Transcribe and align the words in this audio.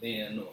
Valendo. 0.00 0.48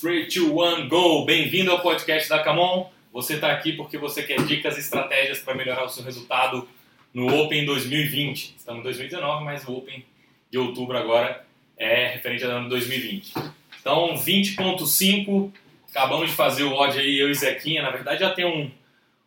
3, 0.00 0.32
2, 0.32 0.52
1, 0.52 0.88
go! 0.88 1.24
Bem-vindo 1.24 1.70
ao 1.70 1.82
podcast 1.82 2.28
da 2.28 2.42
Camon. 2.42 2.88
Você 3.12 3.34
está 3.34 3.52
aqui 3.52 3.74
porque 3.74 3.98
você 3.98 4.22
quer 4.22 4.42
dicas 4.46 4.76
e 4.76 4.80
estratégias 4.80 5.38
para 5.40 5.54
melhorar 5.54 5.84
o 5.84 5.88
seu 5.88 6.02
resultado 6.02 6.66
no 7.12 7.26
Open 7.42 7.66
2020. 7.66 8.54
Estamos 8.56 8.80
em 8.80 8.84
2019, 8.84 9.44
mas 9.44 9.66
o 9.68 9.76
Open 9.76 10.04
de 10.50 10.58
outubro 10.58 10.96
agora 10.96 11.44
é 11.76 12.08
referente 12.08 12.44
ao 12.44 12.52
ano 12.52 12.68
2020. 12.70 13.34
Então, 13.80 14.14
20.5, 14.14 15.52
acabamos 15.90 16.30
de 16.30 16.36
fazer 16.36 16.62
o 16.62 16.72
odd 16.72 16.98
aí, 16.98 17.18
eu 17.18 17.30
e 17.30 17.34
Zequinha. 17.34 17.82
Na 17.82 17.90
verdade, 17.90 18.20
já 18.20 18.30
tem 18.30 18.46
um, 18.46 18.70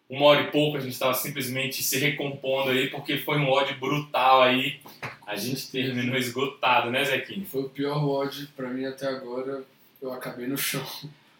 uma 0.09 0.25
hora 0.25 0.41
e 0.41 0.51
pouco, 0.51 0.77
a 0.77 0.79
gente 0.79 0.93
estava 0.93 1.13
simplesmente 1.13 1.81
se 1.81 1.97
recompondo 1.97 2.69
aí, 2.69 2.89
porque 2.89 3.17
foi 3.17 3.37
um 3.37 3.49
odd 3.49 3.73
brutal 3.75 4.43
aí. 4.43 4.79
A 5.25 5.35
gente 5.35 5.71
terminou 5.71 6.17
esgotado, 6.17 6.91
né, 6.91 7.03
Zequinha? 7.03 7.45
Foi 7.45 7.63
o 7.63 7.69
pior 7.69 8.03
odd 8.03 8.47
para 8.55 8.69
mim 8.69 8.85
até 8.85 9.07
agora. 9.07 9.63
Eu 10.01 10.13
acabei 10.13 10.47
no 10.47 10.57
chão. 10.57 10.85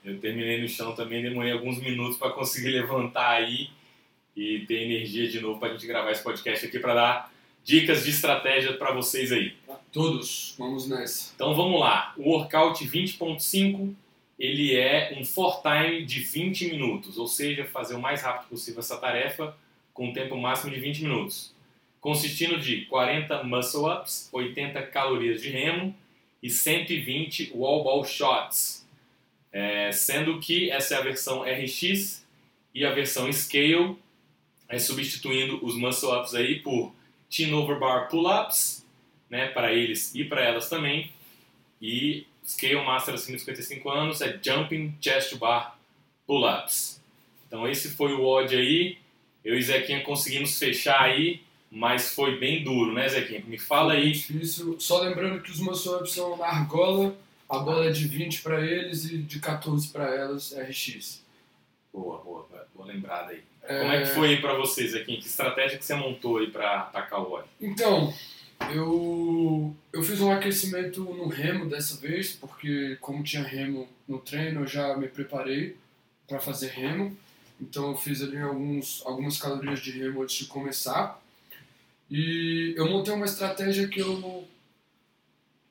Eu 0.04 0.20
terminei 0.20 0.62
no 0.62 0.68
chão 0.68 0.94
também, 0.94 1.22
demorei 1.22 1.52
alguns 1.52 1.80
minutos 1.80 2.18
para 2.18 2.32
conseguir 2.32 2.70
levantar 2.70 3.32
aí 3.32 3.70
e 4.36 4.60
ter 4.68 4.84
energia 4.84 5.30
de 5.30 5.40
novo 5.40 5.60
para 5.60 5.70
a 5.70 5.72
gente 5.74 5.86
gravar 5.86 6.12
esse 6.12 6.24
podcast 6.24 6.66
aqui 6.66 6.80
para 6.80 6.94
dar 6.94 7.34
dicas 7.64 8.04
de 8.04 8.10
estratégia 8.10 8.74
para 8.74 8.92
vocês 8.92 9.32
aí. 9.32 9.54
Todos, 9.92 10.56
vamos 10.58 10.90
nessa. 10.90 11.32
Então 11.36 11.56
vamos 11.56 11.80
lá. 11.80 12.14
O 12.18 12.32
workout 12.32 12.84
20.5 12.84 13.94
ele 14.38 14.76
é 14.76 15.16
um 15.18 15.24
for 15.24 15.62
time 15.62 16.06
de 16.06 16.20
20 16.20 16.70
minutos, 16.70 17.18
ou 17.18 17.28
seja, 17.28 17.66
fazer 17.66 17.96
o 17.96 18.02
mais 18.02 18.22
rápido 18.22 18.50
possível 18.50 18.80
essa 18.80 18.98
tarefa 18.98 19.56
com 19.94 20.08
um 20.08 20.14
tempo 20.14 20.36
máximo 20.38 20.74
de 20.74 20.80
20 20.80 21.04
minutos, 21.04 21.54
consistindo 22.02 22.60
de 22.60 22.86
40 22.86 23.44
muscle 23.44 23.86
ups, 23.86 24.30
80 24.32 24.82
calorias 24.88 25.42
de 25.42 25.50
remo 25.50 25.96
e 26.42 26.50
120 26.50 27.52
wall 27.54 27.84
ball 27.84 28.04
shots, 28.04 28.86
é, 29.52 29.92
sendo 29.92 30.40
que 30.40 30.70
essa 30.72 30.96
é 30.96 30.98
a 30.98 31.02
versão 31.02 31.44
RX 31.44 32.26
e 32.74 32.84
a 32.84 32.92
versão 32.92 33.32
Scale 33.32 33.98
é 34.68 34.80
substituindo 34.80 35.64
os 35.64 35.76
muscle 35.76 36.12
ups 36.12 36.34
aí 36.34 36.60
por 36.60 36.92
chin 37.30 37.54
over 37.54 37.80
bar 37.80 38.10
pull-ups, 38.10 38.86
né, 39.30 39.48
para 39.48 39.72
eles 39.74 40.14
e 40.14 40.24
para 40.24 40.44
elas 40.44 40.70
também, 40.70 41.12
e 41.82 42.26
Scale 42.46 42.84
Master 42.84 43.14
acima 43.14 43.38
de 43.38 43.44
55 43.44 43.90
anos 43.90 44.22
é 44.22 44.40
Jumping 44.42 44.96
Chest 45.00 45.36
Bar 45.38 45.78
Pull-Ups. 46.28 47.02
Então 47.48 47.68
esse 47.68 47.90
foi 47.90 48.14
o 48.14 48.26
odd 48.26 48.56
aí. 48.56 48.98
Eu 49.44 49.58
e 49.58 49.62
Zequinha 49.62 50.02
conseguimos 50.04 50.58
fechar 50.58 51.02
aí, 51.02 51.42
mas 51.70 52.16
foi 52.16 52.40
bem 52.40 52.64
duro, 52.64 52.94
né, 52.94 53.08
Zequinha? 53.10 53.44
Me 53.46 53.58
fala 53.58 53.94
aí. 53.94 54.12
Difícil. 54.12 54.80
Só 54.80 55.02
lembrando 55.02 55.42
que 55.42 55.52
os 55.52 55.60
muscle 55.60 56.06
são 56.08 56.38
na 56.38 56.46
argola, 56.46 57.16
a 57.50 57.60
bola 57.60 57.86
é 57.86 57.92
de 57.92 58.08
20 58.08 58.42
para 58.42 58.62
eles 58.62 59.06
e 59.06 59.18
de 59.18 59.40
14 59.40 59.90
para 59.90 60.16
elas 60.16 60.54
RX. 60.54 61.24
Boa, 61.92 62.20
boa, 62.20 62.48
boa 62.74 62.88
lembrada 62.88 63.32
aí. 63.32 63.44
É... 63.64 63.80
Como 63.80 63.92
é 63.92 64.02
que 64.02 64.08
foi 64.08 64.30
aí 64.30 64.42
pra 64.42 64.54
vocês, 64.54 64.92
Zequinha? 64.92 65.20
Que 65.20 65.28
estratégia 65.28 65.78
que 65.78 65.86
você 65.86 65.96
montou 65.96 66.38
aí 66.38 66.50
para 66.50 66.82
atacar 66.82 67.20
o 67.22 67.34
odd? 67.34 67.48
Então, 67.62 68.14
eu, 68.72 69.76
eu 69.92 70.04
fiz 70.04 70.20
um 70.22 70.32
aquecimento 70.32 71.02
no 71.02 71.28
remo 71.28 71.70
dessa 71.70 71.98
vez, 71.98 72.34
porque 72.34 72.98
como 73.02 73.24
tinha 73.24 73.44
remo 73.44 73.88
no 74.08 74.20
treino, 74.20 74.62
eu 74.62 74.68
já 74.68 74.96
me 74.98 75.08
preparei 75.08 75.76
para 76.28 76.40
fazer 76.40 76.70
remo. 76.70 77.16
Então 77.60 77.92
eu 77.92 77.98
fiz 77.98 78.22
ali 78.22 78.38
alguns, 78.38 79.02
algumas 79.06 79.38
calorias 79.38 79.80
de 79.80 79.92
remo 79.92 80.24
antes 80.24 80.36
de 80.38 80.46
começar. 80.46 81.22
E 82.10 82.74
eu 82.78 82.90
montei 82.90 83.14
uma 83.14 83.26
estratégia 83.26 83.88
que 83.88 84.00
eu 84.00 84.48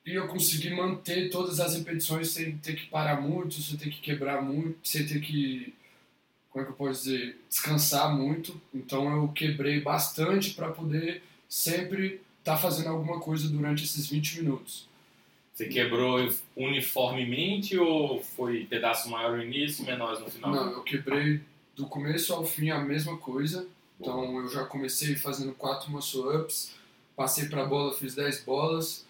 ia 0.05 0.27
conseguir 0.27 0.71
manter 0.71 1.29
todas 1.29 1.59
as 1.59 1.75
repetições 1.77 2.29
sem 2.29 2.57
ter 2.57 2.75
que 2.75 2.87
parar 2.87 3.21
muito, 3.21 3.61
sem 3.61 3.77
ter 3.77 3.89
que 3.89 4.01
quebrar 4.01 4.41
muito, 4.41 4.77
sem 4.83 5.05
ter 5.05 5.21
que, 5.21 5.73
como 6.49 6.63
é 6.63 6.65
que 6.65 6.71
eu 6.73 6.75
posso 6.75 7.03
dizer, 7.03 7.39
descansar 7.49 8.13
muito. 8.15 8.59
Então 8.73 9.09
eu 9.15 9.27
quebrei 9.29 9.79
bastante 9.81 10.53
para 10.53 10.71
poder 10.71 11.23
sempre 11.47 12.21
tá 12.43 12.57
fazendo 12.57 12.89
alguma 12.89 13.19
coisa 13.19 13.47
durante 13.49 13.83
esses 13.83 14.07
20 14.07 14.41
minutos. 14.41 14.87
Você 15.53 15.67
quebrou 15.67 16.27
uniformemente 16.57 17.77
ou 17.77 18.21
foi 18.21 18.65
pedaço 18.65 19.09
maior 19.09 19.37
no 19.37 19.43
início 19.43 19.83
e 19.83 19.85
menores 19.85 20.19
no 20.19 20.29
final? 20.29 20.51
Não, 20.51 20.71
eu 20.71 20.81
quebrei 20.81 21.41
do 21.75 21.85
começo 21.85 22.33
ao 22.33 22.45
fim 22.45 22.69
a 22.71 22.79
mesma 22.79 23.17
coisa. 23.17 23.67
Então 23.99 24.39
eu 24.39 24.49
já 24.49 24.65
comecei 24.65 25.15
fazendo 25.15 25.53
4 25.53 25.91
muscle-ups, 25.91 26.73
passei 27.15 27.47
para 27.47 27.61
a 27.61 27.65
bola, 27.65 27.93
fiz 27.93 28.15
10 28.15 28.43
bolas, 28.43 29.05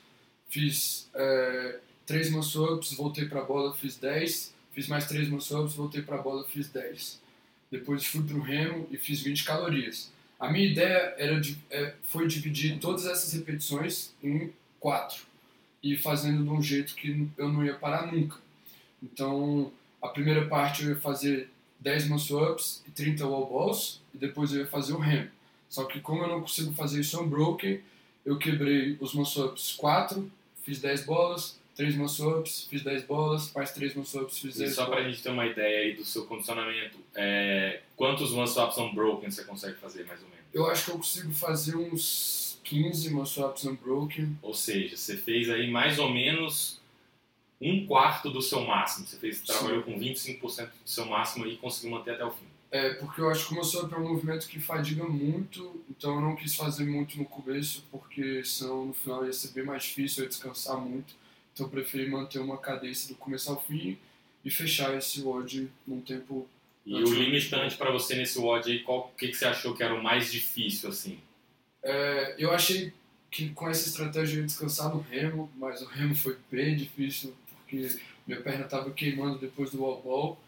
fiz 0.49 1.09
é, 1.15 1.79
3 2.05 2.31
muscle-ups, 2.31 2.93
voltei 2.93 3.25
para 3.25 3.41
a 3.41 3.45
bola, 3.45 3.73
fiz 3.73 3.97
10, 3.97 4.53
fiz 4.71 4.87
mais 4.87 5.07
3 5.07 5.29
muscle-ups, 5.29 5.73
voltei 5.73 6.01
para 6.01 6.17
a 6.17 6.21
bola, 6.21 6.43
fiz 6.43 6.69
10. 6.69 7.21
Depois 7.71 8.05
fui 8.05 8.21
para 8.21 8.35
o 8.35 8.41
remo 8.41 8.87
e 8.91 8.97
fiz 8.97 9.21
20 9.21 9.45
calorias. 9.45 10.11
A 10.43 10.51
minha 10.51 10.65
ideia 10.65 11.15
era 11.17 11.41
é, 11.69 11.93
foi 12.03 12.27
dividir 12.27 12.77
todas 12.77 13.05
essas 13.05 13.31
repetições 13.31 14.11
em 14.21 14.51
quatro 14.77 15.23
e 15.81 15.95
fazendo 15.95 16.43
de 16.43 16.49
um 16.49 16.61
jeito 16.61 16.95
que 16.95 17.29
eu 17.37 17.47
não 17.47 17.63
ia 17.63 17.75
parar 17.75 18.11
nunca. 18.11 18.35
Então, 19.01 19.71
a 20.01 20.09
primeira 20.09 20.45
parte 20.49 20.83
eu 20.83 20.89
ia 20.89 20.95
fazer 20.97 21.49
10 21.79 22.09
muscle-ups 22.09 22.83
e 22.85 22.91
30 22.91 23.25
wall 23.25 23.49
balls 23.49 24.01
e 24.13 24.17
depois 24.17 24.51
eu 24.51 24.59
ia 24.59 24.67
fazer 24.67 24.91
o 24.91 24.97
remo. 24.97 25.29
Só 25.69 25.85
que 25.85 26.01
como 26.01 26.23
eu 26.23 26.27
não 26.27 26.41
consigo 26.41 26.73
fazer 26.73 26.99
isso 26.99 27.21
unbroken, 27.21 27.79
eu 28.25 28.37
quebrei 28.37 28.97
os 28.99 29.13
muscle-ups 29.13 29.71
4, 29.77 30.29
fiz 30.61 30.81
10 30.81 31.05
bolas, 31.05 31.57
3 31.75 31.95
muscle-ups, 31.95 32.67
fiz 32.69 32.83
10 32.83 33.03
bolas, 33.05 33.51
mais 33.53 33.71
3 33.71 33.95
muscle-ups, 33.95 34.37
fiz 34.37 34.57
10 34.57 34.71
E 34.71 34.75
só 34.75 34.85
para 34.85 35.01
a 35.01 35.03
gente 35.03 35.21
ter 35.21 35.29
uma 35.29 35.45
ideia 35.45 35.79
aí 35.81 35.93
do 35.95 36.05
seu 36.05 36.25
condicionamento, 36.25 36.97
é, 37.15 37.81
quantos 37.95 38.31
muscle-ups 38.31 38.77
unbroken 38.77 39.31
você 39.31 39.43
consegue 39.43 39.77
fazer 39.77 40.05
mais 40.05 40.21
ou 40.21 40.29
menos? 40.29 40.43
Eu 40.53 40.67
acho 40.67 40.85
que 40.85 40.91
eu 40.91 40.95
consigo 40.97 41.33
fazer 41.33 41.75
uns 41.75 42.59
15 42.63 43.11
muscle-ups 43.11 43.65
unbroken. 43.65 44.37
Ou 44.41 44.53
seja, 44.53 44.95
você 44.95 45.17
fez 45.17 45.49
aí 45.49 45.69
mais 45.69 45.97
ou 45.99 46.09
menos 46.09 46.79
um 47.59 47.85
quarto 47.85 48.29
do 48.29 48.41
seu 48.41 48.61
máximo. 48.61 49.07
Você 49.07 49.17
fez, 49.17 49.41
trabalhou 49.41 49.83
com 49.83 49.97
25% 49.99 50.65
do 50.65 50.71
seu 50.85 51.05
máximo 51.05 51.47
e 51.47 51.57
conseguiu 51.57 51.97
manter 51.97 52.11
até 52.11 52.25
o 52.25 52.31
fim. 52.31 52.45
É, 52.69 52.95
porque 52.95 53.21
eu 53.21 53.29
acho 53.29 53.47
que 53.47 53.53
o 53.53 53.57
muscle-up 53.57 53.93
é 53.93 53.97
um 53.97 54.09
movimento 54.09 54.47
que 54.47 54.59
fadiga 54.59 55.05
muito, 55.05 55.83
então 55.91 56.15
eu 56.15 56.21
não 56.21 56.35
quis 56.35 56.55
fazer 56.55 56.85
muito 56.85 57.19
no 57.19 57.25
começo, 57.25 57.83
porque 57.91 58.43
senão 58.43 58.87
no 58.87 58.93
final 58.93 59.23
ia 59.23 59.31
ser 59.31 59.49
bem 59.49 59.63
mais 59.63 59.83
difícil, 59.83 60.23
eu 60.23 60.29
descansar 60.29 60.77
muito. 60.77 61.13
Então 61.53 61.67
eu 61.67 61.69
preferi 61.69 62.09
manter 62.09 62.39
uma 62.39 62.57
cadência 62.57 63.07
do 63.09 63.15
começo 63.15 63.49
ao 63.51 63.61
fim 63.61 63.97
e 64.43 64.49
fechar 64.49 64.95
esse 64.95 65.21
WOD 65.21 65.69
num 65.87 66.01
tempo 66.01 66.47
e 66.85 66.95
o 66.95 67.13
limitante 67.13 67.77
para 67.77 67.91
você 67.91 68.15
nesse 68.15 68.37
WOD 68.37 68.69
aí, 68.69 68.79
qual 68.79 69.13
que, 69.17 69.29
que 69.29 69.35
você 69.35 69.45
achou 69.45 69.73
que 69.73 69.81
era 69.81 69.95
o 69.95 70.03
mais 70.03 70.31
difícil, 70.31 70.89
assim? 70.89 71.17
É, 71.81 72.35
eu 72.37 72.51
achei 72.51 72.91
que 73.31 73.49
com 73.49 73.69
essa 73.69 73.87
estratégia 73.87 74.35
eu 74.35 74.41
ia 74.41 74.45
descansar 74.45 74.93
no 74.93 74.99
remo, 74.99 75.49
mas 75.55 75.81
o 75.81 75.85
remo 75.85 76.13
foi 76.13 76.37
bem 76.51 76.75
difícil, 76.75 77.33
porque 77.47 77.97
minha 78.27 78.41
perna 78.41 78.65
estava 78.65 78.91
queimando 78.91 79.39
depois 79.39 79.71
do 79.71 79.81
wall 79.81 80.01
ball. 80.01 80.43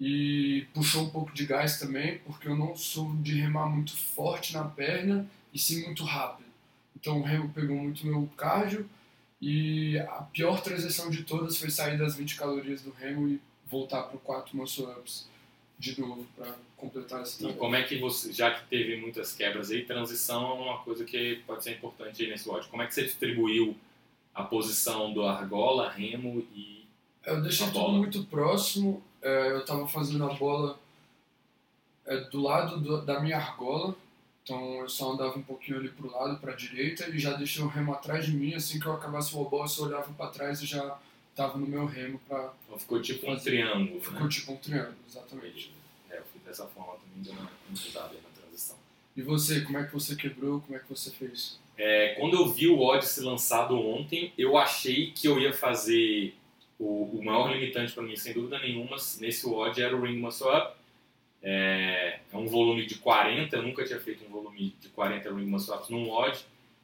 E 0.00 0.66
puxou 0.74 1.04
um 1.04 1.10
pouco 1.10 1.32
de 1.32 1.46
gás 1.46 1.78
também, 1.78 2.18
porque 2.18 2.48
eu 2.48 2.56
não 2.56 2.74
sou 2.74 3.14
de 3.16 3.40
remar 3.40 3.66
muito 3.66 3.96
forte 3.96 4.52
na 4.52 4.64
perna 4.64 5.30
e 5.54 5.58
sim 5.60 5.84
muito 5.84 6.02
rápido. 6.02 6.48
Então 6.96 7.20
o 7.20 7.22
remo 7.22 7.50
pegou 7.50 7.76
muito 7.76 8.04
meu 8.04 8.28
cardio 8.36 8.88
e 9.42 9.98
a 9.98 10.22
pior 10.32 10.62
transição 10.62 11.10
de 11.10 11.24
todas 11.24 11.56
foi 11.56 11.68
sair 11.68 11.98
das 11.98 12.14
20 12.14 12.36
calorias 12.36 12.82
do 12.82 12.92
remo 12.92 13.28
e 13.28 13.40
voltar 13.66 14.04
para 14.04 14.16
o 14.16 14.20
4 14.20 14.56
muscle 14.56 14.84
ups 14.84 15.26
de 15.76 16.00
novo 16.00 16.24
para 16.36 16.54
completar 16.76 17.22
esse 17.22 17.38
trabalho. 17.38 17.56
E 17.56 17.58
como 17.58 17.74
é 17.74 17.82
que 17.82 17.98
você, 17.98 18.32
já 18.32 18.52
que 18.52 18.64
teve 18.68 18.96
muitas 18.98 19.34
quebras 19.34 19.72
aí, 19.72 19.84
transição 19.84 20.48
é 20.48 20.54
uma 20.54 20.78
coisa 20.84 21.04
que 21.04 21.42
pode 21.44 21.64
ser 21.64 21.72
importante 21.72 22.22
aí 22.22 22.30
nesse 22.30 22.48
WOD. 22.48 22.68
Como 22.68 22.84
é 22.84 22.86
que 22.86 22.94
você 22.94 23.02
distribuiu 23.02 23.76
a 24.32 24.44
posição 24.44 25.12
do 25.12 25.26
argola, 25.26 25.90
remo 25.90 26.46
e 26.54 26.86
Eu 27.24 27.42
deixei 27.42 27.66
tudo 27.66 27.94
muito 27.94 28.22
próximo. 28.26 29.02
É, 29.20 29.50
eu 29.50 29.58
estava 29.58 29.88
fazendo 29.88 30.24
a 30.24 30.34
bola 30.34 30.78
é, 32.06 32.16
do 32.30 32.40
lado 32.40 32.78
do, 32.78 33.02
da 33.02 33.18
minha 33.18 33.38
argola, 33.38 33.96
então 34.42 34.80
eu 34.80 34.88
só 34.88 35.12
andava 35.12 35.38
um 35.38 35.42
pouquinho 35.42 35.78
ali 35.78 35.88
pro 35.88 36.10
lado, 36.10 36.38
para 36.38 36.52
a 36.52 36.56
direita, 36.56 37.08
e 37.08 37.18
já 37.18 37.34
deixei 37.34 37.62
o 37.62 37.68
remo 37.68 37.92
atrás 37.92 38.26
de 38.26 38.32
mim. 38.32 38.54
Assim 38.54 38.80
que 38.80 38.86
eu 38.86 38.92
acabasse 38.92 39.34
o 39.34 39.38
wall 39.38 39.62
eu 39.62 39.68
só 39.68 39.84
olhava 39.84 40.12
para 40.12 40.30
trás 40.30 40.60
e 40.60 40.66
já 40.66 40.98
tava 41.34 41.58
no 41.58 41.66
meu 41.66 41.86
remo 41.86 42.20
para. 42.28 42.52
Então 42.66 42.78
ficou 42.78 43.00
tipo 43.00 43.26
fazer. 43.26 43.38
um 43.38 43.42
triângulo. 43.42 44.00
Ficou 44.00 44.22
né? 44.22 44.28
tipo 44.28 44.52
um 44.52 44.56
triângulo, 44.56 44.96
exatamente. 45.08 45.72
É, 46.10 46.18
eu 46.18 46.24
fiz 46.32 46.42
dessa 46.42 46.66
forma 46.66 46.94
também, 46.94 47.22
deu 47.22 47.32
uma 47.32 47.42
na 47.42 48.40
transição. 48.40 48.76
E 49.16 49.22
você, 49.22 49.60
como 49.60 49.78
é 49.78 49.84
que 49.84 49.92
você 49.92 50.16
quebrou? 50.16 50.60
Como 50.60 50.76
é 50.76 50.80
que 50.80 50.88
você 50.88 51.10
fez? 51.10 51.60
É, 51.78 52.16
quando 52.18 52.34
eu 52.34 52.48
vi 52.48 52.68
o 52.68 52.80
Odyssey 52.80 53.24
lançado 53.24 53.78
ontem, 53.78 54.32
eu 54.36 54.56
achei 54.56 55.10
que 55.12 55.26
eu 55.26 55.38
ia 55.38 55.52
fazer 55.52 56.34
o, 56.78 57.18
o 57.18 57.24
maior 57.24 57.52
limitante 57.52 57.92
para 57.92 58.02
mim, 58.02 58.16
sem 58.16 58.34
dúvida 58.34 58.58
nenhuma, 58.58 58.96
nesse 59.20 59.46
WOD 59.46 59.80
era 59.80 59.96
o 59.96 60.02
Ring 60.02 60.18
Muscle 60.18 60.48
Up. 60.48 60.76
É, 61.42 62.20
é, 62.32 62.36
um 62.36 62.46
volume 62.46 62.86
de 62.86 62.96
40, 62.96 63.56
eu 63.56 63.62
nunca 63.62 63.84
tinha 63.84 63.98
feito 63.98 64.24
um 64.24 64.30
volume 64.30 64.76
de 64.80 64.88
40 64.90 65.34
Ring 65.34 65.46
Muscle 65.46 65.74
Ups 65.74 65.88
num 65.88 66.08
WOD. 66.08 66.38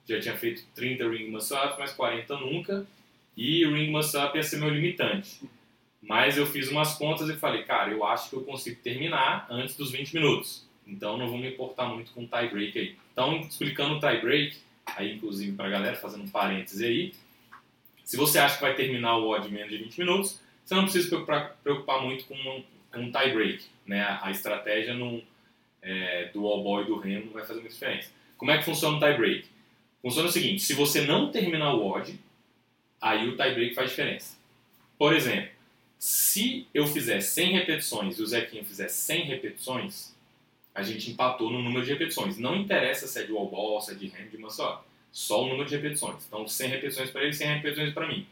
Já 0.07 0.21
tinha 0.21 0.37
feito 0.37 0.65
30 0.75 1.09
Ring 1.09 1.31
Muscle 1.31 1.57
Ups, 1.57 1.77
mas 1.79 1.93
40 1.93 2.37
nunca. 2.39 2.87
e 3.37 3.65
ring 3.65 3.91
muscle 3.91 4.21
up 4.21 4.37
ia 4.37 4.43
ser 4.43 4.59
meu 4.59 4.69
limitante. 4.69 5.41
Mas 6.03 6.37
eu 6.37 6.47
fiz 6.47 6.69
umas 6.69 6.95
contas 6.95 7.29
e 7.29 7.37
falei, 7.37 7.63
cara, 7.63 7.93
eu 7.93 8.05
acho 8.05 8.31
que 8.31 8.37
eu 8.37 8.43
consigo 8.43 8.81
terminar 8.83 9.47
antes 9.49 9.77
dos 9.77 9.93
20 9.93 10.15
minutos. 10.15 10.67
Então 10.87 11.17
não 11.17 11.29
vou 11.29 11.39
me 11.39 11.51
importar 11.51 11.87
muito 11.87 12.11
com 12.13 12.25
o 12.25 12.27
tie 12.27 12.49
break 12.49 12.79
aí. 12.79 12.97
Então, 13.13 13.41
explicando 13.41 13.95
o 13.95 14.01
tie 14.01 14.21
break, 14.21 14.57
aí 14.87 15.15
inclusive 15.15 15.53
para 15.53 15.69
galera, 15.69 15.97
fazendo 15.97 16.25
um 16.25 16.39
aí, 16.39 17.13
se 18.05 18.17
você 18.17 18.39
acha 18.39 18.57
que 18.57 18.63
vai 18.63 18.75
terminar 18.75 19.19
o 19.19 19.29
odd 19.29 19.47
em 19.47 19.51
menos 19.51 19.71
de 19.71 19.77
20 19.77 19.99
minutos, 19.99 20.41
você 20.65 20.75
não 20.75 20.85
precisa 20.85 21.05
se 21.05 21.11
preocupar, 21.11 21.57
preocupar 21.63 22.03
muito 22.03 22.25
com 22.25 22.65
um, 22.95 23.01
um 23.01 23.13
tie 23.13 23.33
break. 23.33 23.65
Né? 23.87 24.19
A 24.21 24.31
estratégia 24.31 24.95
no, 24.95 25.23
é, 25.83 26.27
do 26.33 26.47
all 26.47 26.63
ball 26.63 26.83
e 26.83 26.87
do 26.87 26.99
remo 26.99 27.27
não 27.27 27.33
vai 27.33 27.43
fazer 27.43 27.61
muita 27.61 27.75
diferença. 27.75 28.11
Como 28.37 28.51
é 28.51 28.59
que 28.59 28.65
funciona 28.65 28.97
o 28.97 29.01
tie 29.01 29.17
break? 29.17 29.47
Funciona 30.03 30.29
o 30.29 30.33
seguinte, 30.33 30.63
se 30.63 30.75
você 30.75 31.03
não 31.03 31.31
terminar 31.31 31.75
o 31.75 31.85
odd, 31.85 32.19
aí 33.01 33.29
o 33.29 33.37
tie 33.37 33.55
break 33.55 33.75
faz 33.75 33.91
diferença. 33.91 34.37
Por 34.97 35.13
exemplo, 35.13 35.51
se 35.99 36.67
eu 36.73 36.87
fizer 36.87 37.21
100 37.21 37.53
repetições 37.53 38.19
e 38.19 38.23
o 38.23 38.27
Zequinha 38.27 38.65
fizer 38.65 38.89
100 38.89 39.25
repetições, 39.25 40.15
a 40.75 40.83
gente 40.83 41.11
empatou 41.11 41.51
no 41.51 41.61
número 41.61 41.85
de 41.85 41.93
repetições. 41.93 42.39
Não 42.39 42.55
interessa 42.55 43.09
se 43.09 43.21
é 43.21 43.25
de 43.25 43.33
wall 43.33 43.49
ball, 43.49 43.81
se 43.81 43.93
é 43.93 43.95
de 43.95 44.07
hand, 44.07 44.29
de 44.31 44.39
muscle 44.39 44.79
só 45.11 45.43
o 45.43 45.49
número 45.49 45.69
de 45.69 45.75
repetições. 45.75 46.25
Então, 46.27 46.47
100 46.47 46.69
repetições 46.69 47.11
para 47.11 47.25
ele, 47.25 47.33
100 47.33 47.49
repetições 47.57 47.93
para 47.93 48.07
mim. 48.07 48.27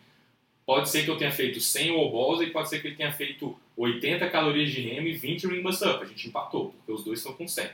Pode 0.66 0.88
ser 0.88 1.04
que 1.04 1.10
eu 1.10 1.16
tenha 1.16 1.30
feito 1.30 1.60
100 1.60 1.92
wall 1.92 2.10
balls 2.10 2.40
e 2.40 2.50
pode 2.50 2.68
ser 2.68 2.80
que 2.80 2.88
ele 2.88 2.96
tenha 2.96 3.12
feito 3.12 3.56
80 3.76 4.28
calorias 4.28 4.72
de 4.72 4.80
remo 4.80 5.06
e 5.06 5.12
20 5.12 5.46
ring 5.46 5.62
muscle 5.62 5.88
up. 5.88 6.02
A 6.02 6.06
gente 6.06 6.26
empatou, 6.26 6.70
porque 6.70 6.92
os 6.92 7.04
dois 7.04 7.20
estão 7.20 7.32
com 7.32 7.46
100. 7.46 7.70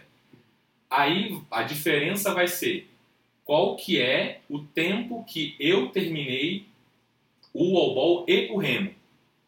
Aí, 0.91 1.41
a 1.51 1.63
diferença 1.63 2.35
vai 2.35 2.47
ser 2.47 2.87
qual 3.47 3.77
que 3.77 3.99
é 3.99 4.41
o 4.49 4.59
tempo 4.59 5.25
que 5.25 5.57
eu 5.59 5.89
terminei 5.89 6.67
o 7.55 7.73
wall 7.73 7.95
ball 7.95 8.25
e 8.29 8.49
o 8.51 8.59
remo. 8.59 8.95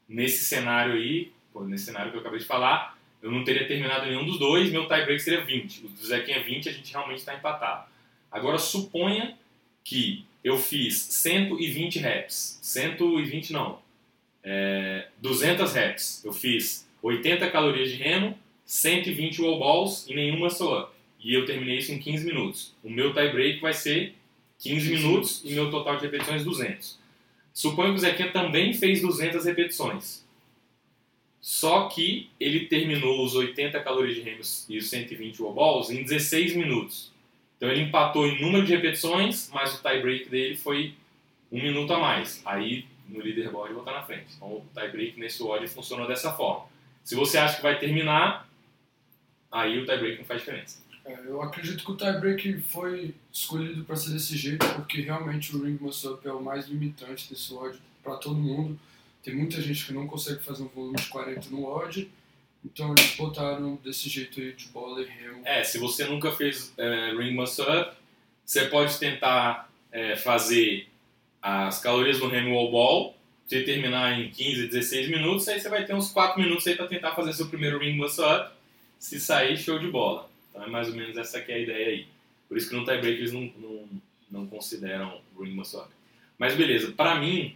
Nesse 0.08 0.44
cenário 0.44 0.94
aí, 0.94 1.30
nesse 1.66 1.84
cenário 1.84 2.10
que 2.10 2.16
eu 2.16 2.20
acabei 2.20 2.38
de 2.38 2.46
falar, 2.46 2.98
eu 3.22 3.30
não 3.30 3.44
teria 3.44 3.66
terminado 3.66 4.06
nenhum 4.06 4.24
dos 4.24 4.38
dois, 4.38 4.70
meu 4.70 4.88
tie 4.88 5.04
break 5.04 5.20
seria 5.20 5.44
20. 5.44 5.84
O 5.84 5.88
do 5.88 6.04
Zequinha 6.04 6.38
é 6.38 6.42
20, 6.42 6.68
a 6.68 6.72
gente 6.72 6.92
realmente 6.92 7.18
está 7.18 7.34
empatado. 7.34 7.88
Agora 8.30 8.58
suponha 8.58 9.36
que 9.82 10.24
eu 10.44 10.58
fiz 10.58 10.98
120 10.98 11.98
reps, 11.98 12.58
120 12.60 13.52
não, 13.52 13.78
é, 14.44 15.08
200 15.18 15.72
reps. 15.72 16.22
Eu 16.22 16.32
fiz 16.32 16.86
80 17.02 17.50
calorias 17.50 17.90
de 17.90 17.96
remo, 17.96 18.38
120 18.66 19.40
wall 19.40 19.58
balls 19.58 20.06
e 20.06 20.14
nenhuma 20.14 20.48
up. 20.48 20.92
E 21.18 21.32
eu 21.32 21.46
terminei 21.46 21.78
isso 21.78 21.90
em 21.92 21.98
15 21.98 22.26
minutos. 22.26 22.74
O 22.84 22.90
meu 22.90 23.14
tie 23.14 23.30
break 23.30 23.60
vai 23.60 23.72
ser 23.72 24.14
15 24.58 24.90
minutos 24.90 25.40
e 25.42 25.54
meu 25.54 25.70
total 25.70 25.96
de 25.96 26.02
repetições 26.02 26.44
200. 26.44 26.98
Suponho 27.54 27.90
que 27.90 27.96
o 27.96 28.00
Zequinha 28.00 28.30
também 28.30 28.74
fez 28.74 29.00
200 29.00 29.46
repetições. 29.46 30.22
Só 31.40 31.88
que 31.88 32.28
ele 32.38 32.66
terminou 32.66 33.24
os 33.24 33.34
80 33.34 33.80
calorias 33.80 34.16
de 34.16 34.22
remos 34.22 34.66
e 34.68 34.76
os 34.76 34.90
120 34.90 35.40
wall 35.40 35.54
balls 35.54 35.90
em 35.90 36.02
16 36.02 36.54
minutos. 36.56 37.13
Então 37.64 37.72
ele 37.72 37.84
empatou 37.84 38.26
em 38.26 38.42
número 38.42 38.66
de 38.66 38.76
repetições, 38.76 39.48
mas 39.50 39.74
o 39.74 39.82
tie 39.82 39.98
break 40.02 40.28
dele 40.28 40.54
foi 40.54 40.92
um 41.50 41.62
minuto 41.62 41.94
a 41.94 41.98
mais. 41.98 42.42
Aí 42.44 42.84
no 43.08 43.20
leaderboard 43.20 43.68
ele 43.68 43.76
voltar 43.76 43.92
na 43.92 44.02
frente. 44.02 44.34
Então 44.36 44.48
o 44.48 44.66
tie 44.74 44.88
break 44.88 45.18
nesse 45.18 45.42
odd 45.42 45.66
funcionou 45.68 46.06
dessa 46.06 46.30
forma. 46.34 46.66
Se 47.02 47.14
você 47.14 47.38
acha 47.38 47.56
que 47.56 47.62
vai 47.62 47.78
terminar, 47.78 48.46
aí 49.50 49.78
o 49.78 49.86
tie 49.86 49.96
break 49.96 50.18
não 50.18 50.26
faz 50.26 50.40
diferença. 50.40 50.82
É, 51.06 51.18
eu 51.24 51.40
acredito 51.40 51.82
que 51.82 51.90
o 51.90 51.96
tie 51.96 52.12
break 52.20 52.60
foi 52.68 53.14
escolhido 53.32 53.82
para 53.82 53.96
ser 53.96 54.12
desse 54.12 54.36
jeito 54.36 54.66
porque 54.74 55.00
realmente 55.00 55.56
o 55.56 55.64
ring 55.64 55.78
muscle 55.80 56.12
up 56.12 56.28
é 56.28 56.32
o 56.32 56.42
mais 56.42 56.68
limitante 56.68 57.30
desse 57.30 57.54
odd 57.54 57.78
para 58.02 58.16
todo 58.16 58.34
mundo. 58.34 58.78
Tem 59.22 59.34
muita 59.34 59.58
gente 59.62 59.86
que 59.86 59.92
não 59.94 60.06
consegue 60.06 60.42
fazer 60.42 60.64
um 60.64 60.68
volume 60.68 60.96
de 60.96 61.08
40 61.08 61.48
no 61.48 61.64
odd, 61.64 62.10
então 62.64 62.94
eles 62.96 63.14
botaram 63.16 63.76
desse 63.84 64.08
jeito 64.08 64.40
aí 64.40 64.52
de 64.52 64.66
bola 64.68 65.02
e 65.02 65.04
remo. 65.04 65.42
É, 65.44 65.62
se 65.62 65.78
você 65.78 66.04
nunca 66.04 66.32
fez 66.32 66.72
é, 66.78 67.10
ring 67.10 67.34
muscle 67.34 67.64
up, 67.64 67.96
você 68.44 68.66
pode 68.66 68.98
tentar 68.98 69.70
é, 69.92 70.16
fazer 70.16 70.88
as 71.42 71.80
calorias 71.80 72.18
do 72.18 72.28
remo 72.28 72.54
wall 72.54 72.70
ball, 72.70 73.16
você 73.46 73.62
terminar 73.62 74.18
em 74.18 74.30
15, 74.30 74.68
16 74.68 75.10
minutos, 75.10 75.46
aí 75.46 75.60
você 75.60 75.68
vai 75.68 75.84
ter 75.84 75.94
uns 75.94 76.10
4 76.10 76.40
minutos 76.40 76.66
aí 76.66 76.74
para 76.74 76.86
tentar 76.86 77.14
fazer 77.14 77.34
seu 77.34 77.48
primeiro 77.48 77.78
ring 77.78 77.96
muscle 77.96 78.24
up. 78.24 78.54
Se 78.98 79.20
sair, 79.20 79.58
show 79.58 79.78
de 79.78 79.88
bola. 79.88 80.30
Então 80.50 80.64
é 80.64 80.66
mais 80.66 80.88
ou 80.88 80.94
menos 80.94 81.16
essa 81.16 81.40
que 81.40 81.52
é 81.52 81.56
a 81.56 81.58
ideia 81.58 81.88
aí. 81.88 82.08
Por 82.48 82.56
isso 82.56 82.70
que 82.70 82.74
no 82.74 82.84
tie 82.84 82.96
break 82.96 83.18
eles 83.18 83.32
não, 83.32 83.52
não, 83.58 83.88
não 84.30 84.46
consideram 84.46 85.20
ring 85.38 85.52
muscle 85.52 85.80
up. 85.80 85.90
Mas 86.38 86.54
beleza, 86.54 86.92
para 86.92 87.16
mim, 87.16 87.54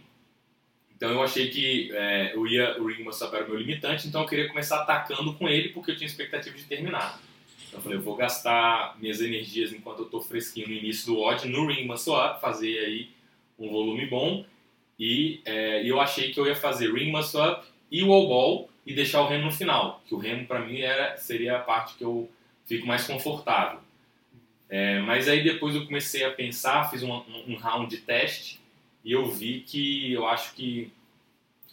então 0.99 1.11
eu 1.11 1.23
achei 1.23 1.47
que 1.47 1.89
é, 1.93 2.35
eu 2.35 2.45
ia, 2.45 2.77
o 2.77 2.85
Ring 2.85 3.05
Muscle 3.05 3.33
era 3.33 3.45
o 3.45 3.47
meu 3.47 3.57
limitante, 3.57 4.05
então 4.05 4.19
eu 4.21 4.27
queria 4.27 4.49
começar 4.49 4.81
atacando 4.81 5.33
com 5.33 5.47
ele 5.47 5.69
porque 5.69 5.91
eu 5.91 5.95
tinha 5.95 6.05
expectativa 6.05 6.57
de 6.57 6.65
terminar. 6.65 7.21
Então 7.65 7.79
eu 7.79 7.81
falei, 7.81 7.97
eu 7.97 8.01
vou 8.01 8.17
gastar 8.17 8.97
minhas 8.99 9.21
energias 9.21 9.71
enquanto 9.71 9.99
eu 9.99 10.05
estou 10.05 10.21
fresquinho 10.21 10.67
no 10.67 10.73
início 10.73 11.05
do 11.05 11.21
odd 11.21 11.47
no 11.47 11.67
Ring 11.67 11.85
Muscle 11.85 12.13
Up, 12.13 12.41
fazer 12.41 12.79
aí 12.79 13.09
um 13.57 13.69
volume 13.69 14.07
bom. 14.07 14.43
E 14.99 15.39
é, 15.45 15.89
eu 15.89 16.01
achei 16.01 16.33
que 16.33 16.39
eu 16.39 16.45
ia 16.45 16.55
fazer 16.55 16.93
Ring 16.93 17.13
Muscle 17.13 17.49
Up 17.49 17.65
e 17.89 18.03
Wall 18.03 18.27
Ball 18.27 18.69
e 18.85 18.93
deixar 18.93 19.21
o 19.21 19.27
remo 19.29 19.45
no 19.45 19.51
final, 19.53 20.03
que 20.05 20.13
o 20.13 20.17
remo 20.17 20.45
para 20.45 20.59
mim 20.59 20.81
era, 20.81 21.15
seria 21.15 21.55
a 21.55 21.59
parte 21.59 21.95
que 21.95 22.03
eu 22.03 22.29
fico 22.65 22.85
mais 22.85 23.07
confortável. 23.07 23.79
É, 24.67 24.99
mas 24.99 25.29
aí 25.29 25.45
depois 25.45 25.75
eu 25.75 25.85
comecei 25.85 26.25
a 26.25 26.31
pensar, 26.31 26.89
fiz 26.89 27.03
um, 27.03 27.23
um 27.47 27.55
round 27.55 27.89
de 27.89 28.01
teste 28.01 28.58
e 29.03 29.11
eu 29.11 29.29
vi 29.29 29.61
que 29.61 30.13
eu 30.13 30.27
acho 30.27 30.53
que 30.53 30.91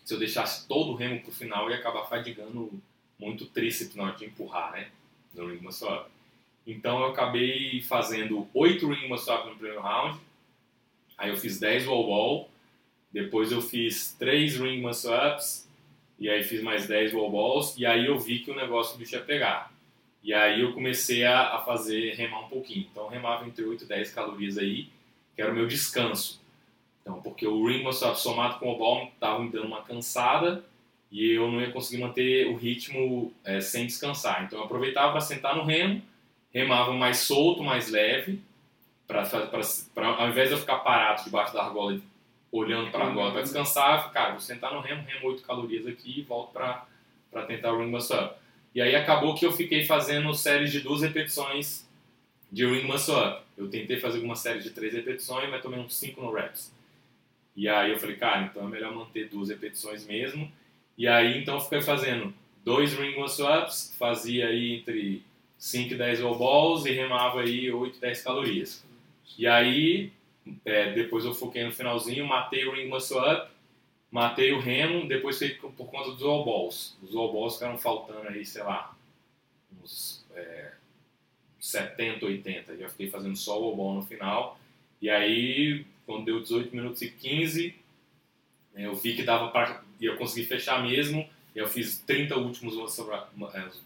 se 0.05 0.15
eu 0.15 0.19
deixasse 0.19 0.67
todo 0.69 0.93
o 0.93 0.95
remo 0.95 1.21
para 1.21 1.31
o 1.31 1.35
final, 1.35 1.65
eu 1.65 1.71
ia 1.71 1.79
acabar 1.79 2.05
fadigando 2.05 2.71
muito 3.19 3.45
o 3.45 3.47
tríceps 3.47 3.95
na 3.97 4.05
hora 4.05 4.17
de 4.17 4.25
empurrar, 4.25 4.73
né? 4.73 4.89
No 5.35 5.49
ring 5.49 5.61
muscle 5.61 5.89
up. 5.89 6.11
Então 6.67 7.01
eu 7.01 7.07
acabei 7.07 7.81
fazendo 7.83 8.49
8 8.55 8.89
ring 8.89 9.09
muscle 9.09 9.35
up 9.35 9.49
no 9.49 9.57
primeiro 9.57 9.81
round, 9.81 10.19
aí 11.17 11.31
eu 11.31 11.37
fiz 11.37 11.59
10 11.59 11.87
wall 11.87 12.07
ball, 12.07 12.51
depois 13.13 13.51
eu 13.51 13.61
fiz 13.61 14.13
3 14.19 14.59
ring 14.59 14.81
muscle 14.81 15.13
ups, 15.13 15.69
e 16.19 16.31
aí 16.31 16.43
fiz 16.43 16.63
mais 16.63 16.87
10 16.87 17.13
wall 17.15 17.31
balls, 17.31 17.77
e 17.77 17.85
aí 17.85 18.07
eu 18.07 18.19
vi 18.19 18.41
que 18.41 18.51
o 18.51 18.57
negócio 18.57 18.99
bicho 18.99 19.15
ia 19.15 19.23
pegar. 19.23 19.73
E 20.23 20.35
aí 20.35 20.61
eu 20.61 20.73
comecei 20.73 21.25
a, 21.25 21.55
a 21.55 21.59
fazer, 21.61 22.15
remar 22.15 22.41
um 22.41 22.49
pouquinho. 22.49 22.87
Então 22.91 23.05
eu 23.05 23.11
remava 23.11 23.47
entre 23.47 23.65
8 23.65 23.85
e 23.85 23.87
10 23.87 24.13
calorias 24.13 24.59
aí, 24.59 24.89
que 25.35 25.43
era 25.43 25.53
o 25.53 25.55
meu 25.55 25.67
descanso. 25.67 26.41
Então, 27.07 27.23
porque 27.23 27.47
o 27.47 27.65
ring 27.65 27.85
muscle 27.85 28.09
up 28.09 28.19
somado 28.19 28.59
com 28.59 28.73
o 28.73 28.77
ball 28.77 29.05
estava 29.15 29.39
me 29.39 29.49
dando 29.49 29.69
uma 29.69 29.81
cansada 29.83 30.65
e 31.09 31.31
eu 31.31 31.49
não 31.49 31.61
ia 31.61 31.71
conseguir 31.71 32.03
manter 32.03 32.49
o 32.49 32.57
ritmo 32.57 33.33
é, 33.45 33.61
sem 33.61 33.87
descansar. 33.87 34.43
Então, 34.43 34.59
eu 34.59 34.65
aproveitava 34.65 35.13
para 35.13 35.21
sentar 35.21 35.55
no 35.55 35.63
remo, 35.63 36.03
remava 36.53 36.93
mais 36.93 37.19
solto, 37.19 37.63
mais 37.63 37.89
leve, 37.89 38.41
para 39.07 39.23
ao 40.19 40.29
invés 40.29 40.49
de 40.49 40.57
eu 40.57 40.59
ficar 40.59 40.79
parado 40.79 41.23
debaixo 41.23 41.55
da 41.55 41.63
argola, 41.63 42.01
olhando 42.51 42.91
para 42.91 43.05
a 43.05 43.07
argola 43.07 43.31
para 43.31 43.43
descansar, 43.43 44.11
cara, 44.11 44.33
vou 44.33 44.41
sentar 44.41 44.75
no 44.75 44.81
remo, 44.81 45.05
remo 45.07 45.29
8 45.29 45.45
calorias 45.45 45.87
aqui 45.87 46.19
e 46.19 46.23
volto 46.23 46.51
para 46.51 47.47
tentar 47.47 47.73
o 47.73 47.79
ring 47.79 47.91
muscle 47.91 48.17
up. 48.17 48.35
E 48.75 48.83
aí 48.83 48.97
acabou 48.97 49.37
que 49.37 49.47
eu 49.47 49.53
fiquei 49.53 49.85
fazendo 49.85 50.35
séries 50.35 50.73
de 50.73 50.81
duas 50.81 51.03
repetições 51.03 51.89
de 52.51 52.67
ring 52.67 52.83
muscle 52.83 53.15
up. 53.15 53.43
Eu 53.57 53.71
tentei 53.71 54.01
fazer 54.01 54.17
alguma 54.17 54.35
série 54.35 54.59
de 54.59 54.71
três 54.71 54.93
repetições, 54.93 55.49
mas 55.49 55.63
tomei 55.63 55.79
uns 55.79 55.95
5 55.95 56.21
no 56.21 56.33
reps. 56.33 56.75
E 57.57 57.69
aí 57.69 57.91
eu 57.91 57.99
falei, 57.99 58.17
cara, 58.17 58.43
então 58.43 58.65
é 58.65 58.71
melhor 58.71 58.95
manter 58.95 59.29
duas 59.29 59.49
repetições 59.49 60.07
mesmo. 60.07 60.51
E 60.97 61.09
aí 61.09 61.41
então 61.41 61.55
eu 61.55 61.61
fiquei 61.61 61.81
fazendo 61.81 62.33
dois 62.65 62.93
ring 62.93 63.19
muscle 63.19 63.47
ups, 63.47 63.95
fazia 63.99 64.49
aí 64.49 64.75
entre 64.75 65.25
5 65.59 65.95
e 65.95 65.97
10 65.97 66.23
wall 66.23 66.39
balls 66.39 66.85
e 66.85 66.93
remava 66.93 67.41
aí 67.41 67.73
8, 67.73 67.99
10 67.99 68.23
calorias. 68.23 68.85
E 69.39 69.47
aí 69.47 70.13
é, 70.65 70.93
depois 70.93 71.25
eu 71.25 71.35
foquei 71.35 71.65
no 71.65 71.73
finalzinho, 71.73 72.27
matei 72.27 72.67
o 72.67 72.73
ring 72.73 72.89
muscle 72.89 73.19
up, 73.19 73.51
matei 74.11 74.53
o 74.53 74.61
remo, 74.61 75.09
depois 75.09 75.39
foi 75.39 75.51
por 75.51 75.91
conta 75.91 76.11
dos 76.11 76.23
wall 76.23 76.45
balls. 76.45 76.97
Os 77.03 77.15
wall 77.15 77.33
balls 77.33 77.55
ficaram 77.55 77.79
faltando 77.79 78.29
aí, 78.29 78.45
sei 78.45 78.63
lá, 78.63 78.95
uns 79.83 80.25
é, 80.35 80.73
70, 81.59 82.25
80. 82.27 82.77
Já 82.77 82.89
fiquei 82.89 83.09
fazendo 83.09 83.37
só 83.37 83.59
wall 83.59 83.77
ball 83.77 83.95
no 83.95 84.03
final. 84.03 84.59
E 85.01 85.11
aí 85.11 85.87
quando 86.07 86.25
deu 86.25 86.41
18 86.41 86.75
minutos 86.75 87.03
e 87.03 87.11
15, 87.11 87.75
né, 88.73 88.87
eu 88.87 88.95
vi 88.95 89.15
que 89.15 89.23
dava 89.23 89.49
para 89.49 89.83
ia 90.01 90.15
conseguir 90.17 90.47
fechar 90.47 90.83
mesmo. 90.83 91.29
Eu 91.55 91.67
fiz 91.67 91.99
30 92.07 92.37
últimos 92.37 92.75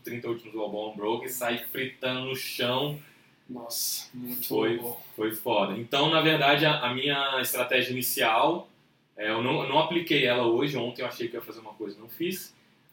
30 0.02 0.26
é, 0.26 0.30
últimos 0.30 0.54
wall 0.54 0.94
broke 0.94 1.26
e 1.26 1.28
saí 1.28 1.58
fritando 1.70 2.26
no 2.26 2.36
chão. 2.36 3.00
Nossa, 3.48 4.08
muito 4.12 4.46
foi, 4.46 4.76
bom. 4.76 5.00
Foi 5.16 5.32
foda. 5.32 5.78
Então, 5.78 6.10
na 6.10 6.20
verdade, 6.20 6.66
a, 6.66 6.80
a 6.80 6.94
minha 6.94 7.40
estratégia 7.40 7.92
inicial, 7.92 8.68
é, 9.16 9.30
eu 9.30 9.42
não, 9.42 9.68
não 9.68 9.78
apliquei 9.78 10.26
ela 10.26 10.46
hoje. 10.46 10.76
Ontem 10.76 11.02
eu 11.02 11.06
achei 11.06 11.28
que 11.28 11.36
ia 11.36 11.40
fazer 11.40 11.60
uma 11.60 11.72
coisa, 11.74 11.98
não 11.98 12.08
fiz. 12.08 12.48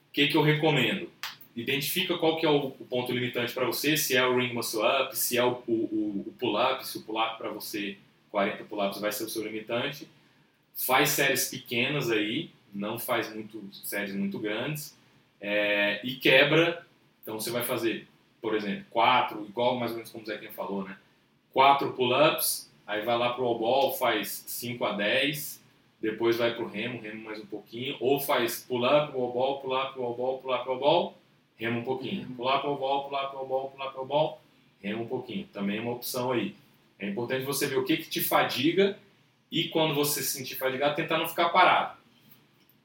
O 0.09 0.13
que, 0.13 0.27
que 0.27 0.37
eu 0.37 0.43
recomendo? 0.43 1.09
Identifica 1.55 2.17
qual 2.17 2.37
que 2.37 2.45
é 2.45 2.49
o, 2.49 2.67
o 2.67 2.85
ponto 2.87 3.11
limitante 3.11 3.53
para 3.53 3.65
você, 3.65 3.97
se 3.97 4.15
é 4.15 4.23
o 4.23 4.37
ring 4.37 4.53
muscle 4.53 4.81
up, 4.81 5.17
se 5.17 5.37
é 5.37 5.43
o, 5.43 5.63
o, 5.67 6.23
o 6.27 6.33
pull-up, 6.39 6.85
se 6.87 6.99
o 6.99 7.01
pull-up 7.01 7.39
para 7.39 7.49
você 7.49 7.97
40 8.37 8.65
pull-ups 8.65 9.01
vai 9.01 9.11
ser 9.11 9.23
o 9.23 9.29
seu 9.29 9.43
limitante. 9.43 10.07
faz 10.75 11.09
séries 11.09 11.49
pequenas 11.49 12.11
aí, 12.11 12.51
não 12.71 12.99
faz 12.99 13.33
muito 13.33 13.63
séries 13.73 14.13
muito 14.13 14.37
grandes 14.37 14.95
é, 15.41 15.99
e 16.03 16.17
quebra. 16.17 16.85
Então 17.23 17.39
você 17.39 17.49
vai 17.49 17.63
fazer, 17.63 18.07
por 18.39 18.53
exemplo, 18.53 18.85
quatro, 18.91 19.43
igual 19.43 19.75
mais 19.79 19.89
ou 19.89 19.97
menos 19.97 20.11
como 20.11 20.23
o 20.23 20.27
Zequinha 20.27 20.51
falou, 20.51 20.83
né? 20.83 20.95
Quatro 21.51 21.93
pull-ups, 21.93 22.71
aí 22.85 23.01
vai 23.01 23.17
lá 23.17 23.33
pro 23.33 23.43
all 23.43 23.57
ball, 23.57 23.97
faz 23.97 24.43
5 24.45 24.85
a 24.85 24.91
10, 24.91 25.59
depois 25.99 26.37
vai 26.37 26.53
pro 26.53 26.67
remo, 26.67 27.01
remo 27.01 27.23
mais 27.23 27.39
um 27.39 27.45
pouquinho, 27.47 27.97
ou 27.99 28.19
faz 28.19 28.63
pull-up, 28.67 29.17
all 29.17 29.33
ball, 29.33 29.61
pull-up, 29.61 29.99
all 29.99 30.15
ball, 30.15 30.37
pull-up, 30.37 30.69
all 30.69 30.77
ball, 30.77 31.17
remo 31.57 31.79
um 31.79 31.83
pouquinho, 31.83 32.27
pull-up, 32.35 32.67
all 32.67 32.77
ball, 32.77 33.05
pull-up, 33.05 33.35
all 33.35 33.47
ball, 33.47 33.71
pull-up, 33.71 33.97
all 33.97 34.05
ball, 34.05 34.41
remo 34.79 35.05
um 35.05 35.07
pouquinho. 35.07 35.47
Também 35.51 35.79
é 35.79 35.81
uma 35.81 35.93
opção 35.93 36.31
aí. 36.33 36.55
É 36.99 37.07
importante 37.07 37.45
você 37.45 37.67
ver 37.67 37.77
o 37.77 37.83
que, 37.83 37.97
que 37.97 38.09
te 38.09 38.21
fadiga 38.21 38.97
e 39.51 39.65
quando 39.69 39.93
você 39.93 40.21
se 40.21 40.37
sentir 40.37 40.55
fadigado, 40.55 40.95
tentar 40.95 41.17
não 41.17 41.27
ficar 41.27 41.49
parado. 41.49 41.97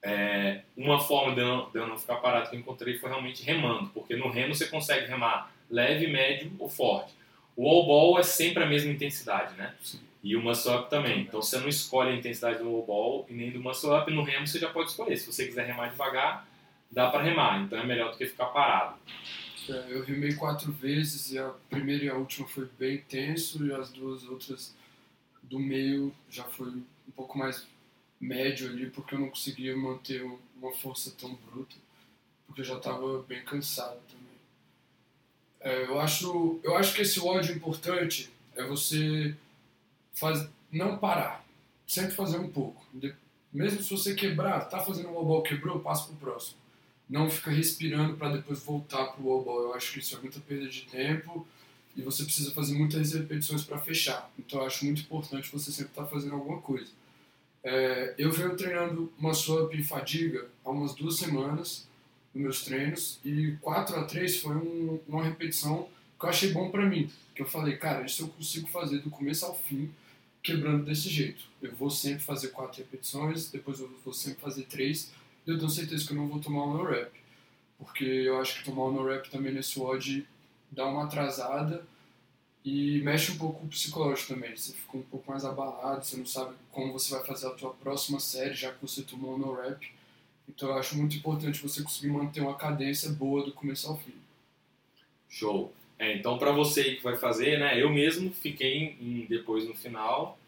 É, 0.03 0.63
uma 0.77 1.01
forma 1.01 1.35
de 1.35 1.41
eu, 1.41 1.47
não, 1.47 1.71
de 1.71 1.79
eu, 1.79 1.87
não, 1.87 1.99
ficar 1.99 2.17
parado 2.17 2.51
que 2.51 2.57
eu 2.57 2.61
encontrei 2.61 2.99
foi 2.99 3.09
realmente 3.09 3.43
remando, 3.45 3.89
porque 3.91 4.17
no 4.17 4.29
remo 4.29 4.55
você 4.55 4.67
consegue 4.67 5.07
remar 5.07 5.53
leve, 5.71 6.09
médio 6.09 6.53
ou 6.59 6.69
forte. 6.69 7.15
O 7.57 7.69
all 7.69 7.87
ball 7.87 8.19
é 8.19 8.23
sempre 8.23 8.63
a 8.65 8.67
mesma 8.67 8.91
intensidade, 8.91 9.55
né? 9.57 9.75
Sim. 9.81 10.01
E 10.23 10.37
o 10.37 10.43
muscle 10.43 10.75
up 10.75 10.91
também. 10.91 11.21
Então 11.21 11.43
você 11.43 11.59
não 11.59 11.69
escolhe 11.69 12.11
a 12.11 12.17
intensidade 12.17 12.59
do 12.59 12.69
all 12.69 12.85
ball 12.85 13.27
e 13.29 13.33
nem 13.33 13.51
do 13.51 13.61
muscle 13.61 13.91
up. 13.91 14.11
No 14.13 14.23
remo 14.23 14.47
você 14.47 14.59
já 14.59 14.71
pode 14.71 14.91
escolher. 14.91 15.17
Se 15.17 15.31
você 15.31 15.47
quiser 15.47 15.67
remar 15.67 15.89
devagar, 15.89 16.47
dá 16.91 17.11
para 17.11 17.23
remar. 17.23 17.61
Então 17.61 17.79
é 17.79 17.85
melhor 17.85 18.13
do 18.13 18.17
que 18.17 18.27
ficar 18.27 18.47
parado. 18.47 18.97
É, 19.69 19.87
eu 19.91 20.03
remei 20.05 20.35
quatro 20.35 20.73
vezes 20.73 21.31
e 21.33 21.39
a 21.39 21.51
primeira 21.71 22.05
e 22.05 22.09
a 22.09 22.17
última 22.17 22.47
foi 22.49 22.69
bem 22.79 22.99
tenso 22.99 23.65
e 23.65 23.73
as 23.73 23.91
duas 23.91 24.25
outras 24.25 24.75
do 25.43 25.59
meio 25.59 26.15
já 26.31 26.45
foi 26.45 26.69
um 26.69 27.13
pouco 27.15 27.39
mais 27.39 27.67
médio 28.21 28.69
ali, 28.69 28.89
porque 28.91 29.15
eu 29.15 29.21
não 29.21 29.29
conseguia 29.29 29.77
manter 29.77 30.23
uma 30.57 30.73
força 30.73 31.13
tão 31.19 31.35
bruta, 31.35 31.75
porque 32.47 32.61
eu 32.61 32.65
já 32.65 32.77
estava 32.77 33.23
bem 33.23 33.45
cansado 33.45 33.99
também. 34.09 34.23
É, 35.61 35.85
eu, 35.85 36.01
acho, 36.01 36.61
eu 36.63 36.77
acho 36.77 36.95
que 36.95 37.03
esse 37.03 37.21
ódio 37.21 37.55
importante 37.55 38.31
é 38.55 38.65
você 38.65 39.37
faz, 40.13 40.49
não 40.71 40.99
parar, 40.99 41.45
sempre 41.87 42.15
fazer 42.15 42.39
um 42.39 42.51
pouco. 42.51 42.85
Mesmo 43.53 43.83
se 43.83 43.91
você 43.91 44.15
quebrar, 44.15 44.69
tá 44.69 44.81
fazendo 44.81 45.11
um 45.11 45.13
wobble, 45.13 45.49
quebrou, 45.49 45.81
passa 45.81 46.07
pro 46.07 46.17
próximo. 46.17 46.62
Não 47.13 47.29
fica 47.29 47.51
respirando 47.51 48.17
para 48.17 48.37
depois 48.37 48.61
voltar 48.61 49.05
pro 49.09 49.27
wobble. 49.27 49.69
Eu 49.69 49.75
acho 49.75 49.93
que 49.93 49.99
isso 49.99 50.17
é 50.17 50.21
muita 50.21 50.41
perda 50.41 50.67
de 50.67 50.83
tempo 50.87 51.47
e 51.95 52.01
você 52.01 52.25
precisa 52.25 52.53
fazer 52.53 52.73
muitas 52.73 53.13
repetições 53.13 53.63
para 53.63 53.77
fechar. 53.77 54.33
Então 54.39 54.61
eu 54.61 54.67
acho 54.67 54.83
muito 54.87 55.03
importante 55.03 55.53
você 55.53 55.71
sempre 55.71 55.91
estar 55.91 56.05
tá 56.05 56.09
fazendo 56.09 56.37
alguma 56.37 56.59
coisa. 56.63 56.91
É, 57.63 58.15
eu 58.17 58.33
venho 58.33 58.57
treinando 58.57 59.13
uma 59.19 59.35
swap 59.35 59.75
e 59.75 59.85
fadiga 59.85 60.49
há 60.65 60.71
umas 60.71 60.95
duas 60.95 61.19
semanas 61.19 61.87
nos 62.35 62.43
meus 62.43 62.65
treinos 62.65 63.21
e 63.23 63.59
4 63.61 63.95
a 63.95 64.05
3 64.05 64.41
foi 64.41 64.57
um, 64.57 64.99
uma 65.07 65.23
repetição 65.23 65.91
que 66.19 66.25
eu 66.25 66.31
achei 66.31 66.51
bom 66.51 66.71
para 66.71 66.87
mim. 66.87 67.11
Que 67.35 67.43
eu 67.43 67.47
falei, 67.47 67.77
cara, 67.77 68.07
isso 68.07 68.23
eu 68.23 68.29
consigo 68.29 68.69
fazer 68.69 69.01
do 69.01 69.11
começo 69.11 69.45
ao 69.45 69.55
fim, 69.55 69.93
quebrando 70.43 70.87
desse 70.87 71.11
jeito. 71.11 71.45
Eu 71.61 71.75
vou 71.75 71.91
sempre 71.91 72.23
fazer 72.23 72.49
quatro 72.49 72.79
repetições, 72.79 73.51
depois 73.51 73.81
eu 73.81 73.91
vou 74.03 74.15
sempre 74.15 74.41
fazer 74.41 74.63
três, 74.63 75.13
eu 75.47 75.59
tenho 75.59 75.71
certeza 75.71 76.07
que 76.07 76.13
eu 76.13 76.17
não 76.17 76.29
vou 76.29 76.41
tomar 76.41 76.65
um 76.65 76.75
no 76.75 76.85
rep. 76.85 77.11
Porque 77.79 78.05
eu 78.05 78.41
acho 78.41 78.59
que 78.59 78.65
tomar 78.65 78.87
um 78.87 78.93
no 78.93 79.07
rep 79.07 79.29
também 79.31 79.53
nesse 79.53 79.79
WOD 79.79 80.27
dá 80.71 80.87
uma 80.87 81.05
atrasada 81.05 81.85
e 82.65 83.01
mexe 83.03 83.33
um 83.33 83.39
pouco 83.39 83.65
o 83.65 83.69
psicológico 83.69 84.35
também. 84.35 84.57
Você 84.57 84.73
fica 84.73 84.97
um 84.97 85.03
pouco 85.03 85.31
mais 85.31 85.45
abalado, 85.45 86.05
você 86.05 86.17
não 86.17 86.27
sabe 86.27 86.55
como 86.71 86.93
você 86.93 87.15
vai 87.15 87.25
fazer 87.25 87.47
a 87.49 87.51
tua 87.51 87.71
próxima 87.75 88.21
série, 88.21 88.55
já 88.55 88.73
que 88.73 88.81
você 88.81 89.03
tomou 89.03 89.37
no 89.37 89.55
rap. 89.55 89.91
Então 90.49 90.69
eu 90.69 90.79
acho 90.79 90.97
muito 90.97 91.17
importante 91.17 91.61
você 91.61 91.83
conseguir 91.83 92.09
manter 92.09 92.41
uma 92.41 92.55
cadência 92.55 93.11
boa 93.11 93.45
do 93.45 93.53
começo 93.53 93.89
ao 93.89 93.99
fim. 93.99 94.15
Show. 95.29 95.73
É, 95.99 96.17
então 96.17 96.39
para 96.39 96.53
você 96.53 96.95
que 96.97 97.03
vai 97.03 97.17
fazer, 97.17 97.59
né? 97.59 97.81
Eu 97.81 97.91
mesmo 97.91 98.33
fiquei 98.33 98.97
em, 99.01 99.27
depois 99.29 99.67
no 99.67 99.75
final 99.75 100.39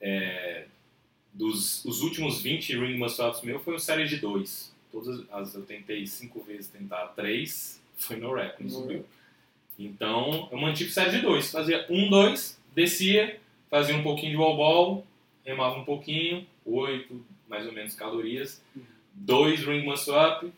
é, 0.00 0.66
dos 1.34 1.84
os 1.84 2.00
últimos 2.00 2.40
20 2.40 2.78
ring 2.78 2.96
muscle 2.96 3.28
ups 3.28 3.42
meu 3.42 3.60
foi 3.60 3.74
uma 3.74 3.78
série 3.78 4.06
de 4.06 4.16
dois. 4.16 4.72
Todas 4.90 5.28
as 5.30 5.54
eu 5.54 5.62
tentei 5.62 6.06
cinco 6.06 6.40
vezes 6.42 6.68
tentar 6.68 7.08
três, 7.08 7.82
foi 7.96 8.16
no 8.16 8.32
rap, 8.32 8.62
não 8.62 8.70
subiu. 8.70 9.04
Então, 9.76 10.48
eu 10.52 10.58
mantive 10.58 10.90
série 10.90 11.10
de 11.10 11.20
dois. 11.20 11.50
Fazia 11.50 11.84
um, 11.90 12.08
dois, 12.08 12.60
descia, 12.74 13.40
fazia 13.68 13.96
um 13.96 14.04
pouquinho 14.04 14.30
de 14.30 14.36
wall 14.36 14.56
ball, 14.56 15.06
remava 15.44 15.78
um 15.80 15.84
pouquinho, 15.84 16.46
oito 16.64 17.24
mais 17.48 17.66
ou 17.66 17.72
menos 17.72 17.94
calorias, 17.94 18.62
dois 19.12 19.64
ring 19.64 19.84
muscle 19.84 20.14
up, 20.14 20.50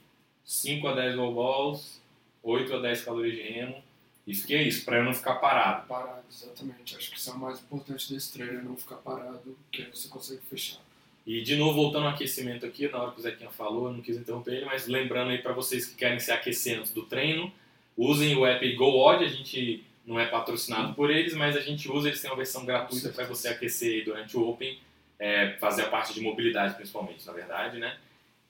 5 0.44 0.86
a 0.86 0.94
10 0.94 1.16
wall 1.16 1.34
balls, 1.34 2.00
8 2.42 2.76
a 2.76 2.78
10 2.78 3.04
calorias 3.04 3.36
de 3.36 3.42
remo, 3.42 3.82
e 4.26 4.34
fiquei 4.34 4.62
isso, 4.62 4.84
para 4.84 4.98
eu 4.98 5.04
não 5.04 5.14
ficar 5.14 5.36
parado. 5.36 5.86
Parado, 5.86 6.24
exatamente. 6.30 6.96
Acho 6.96 7.10
que 7.10 7.16
isso 7.18 7.30
é 7.30 7.32
o 7.32 7.38
mais 7.38 7.60
importante 7.60 8.12
desse 8.12 8.32
treino, 8.32 8.58
é 8.58 8.62
não 8.62 8.76
ficar 8.76 8.96
parado, 8.96 9.56
que 9.70 9.82
aí 9.82 9.90
você 9.92 10.08
consegue 10.08 10.40
fechar. 10.50 10.80
E 11.26 11.42
de 11.42 11.56
novo, 11.56 11.74
voltando 11.74 12.06
ao 12.06 12.12
aquecimento 12.12 12.64
aqui, 12.64 12.88
na 12.88 12.98
hora 12.98 13.12
que 13.12 13.18
o 13.18 13.22
Zequinha 13.22 13.50
falou, 13.50 13.86
eu 13.86 13.92
não 13.92 14.00
quis 14.00 14.16
interromper 14.16 14.54
ele, 14.54 14.64
mas 14.64 14.86
lembrando 14.86 15.30
aí 15.30 15.38
para 15.38 15.52
vocês 15.52 15.86
que 15.86 15.96
querem 15.96 16.20
se 16.20 16.30
aquecer 16.30 16.78
antes 16.78 16.92
do 16.92 17.04
treino, 17.04 17.52
Usem 17.96 18.36
o 18.36 18.44
app 18.44 18.74
GoOdd, 18.74 19.24
a 19.24 19.28
gente 19.28 19.82
não 20.04 20.20
é 20.20 20.26
patrocinado 20.26 20.92
por 20.92 21.10
eles, 21.10 21.32
mas 21.32 21.56
a 21.56 21.60
gente 21.60 21.90
usa, 21.90 22.08
eles 22.08 22.20
têm 22.20 22.30
uma 22.30 22.36
versão 22.36 22.64
gratuita 22.64 23.08
para 23.08 23.24
você 23.24 23.48
aquecer 23.48 24.04
durante 24.04 24.36
o 24.36 24.46
Open, 24.46 24.78
é, 25.18 25.52
fazer 25.58 25.82
a 25.82 25.88
parte 25.88 26.12
de 26.12 26.20
mobilidade 26.20 26.74
principalmente, 26.74 27.26
na 27.26 27.32
verdade, 27.32 27.78
né? 27.78 27.96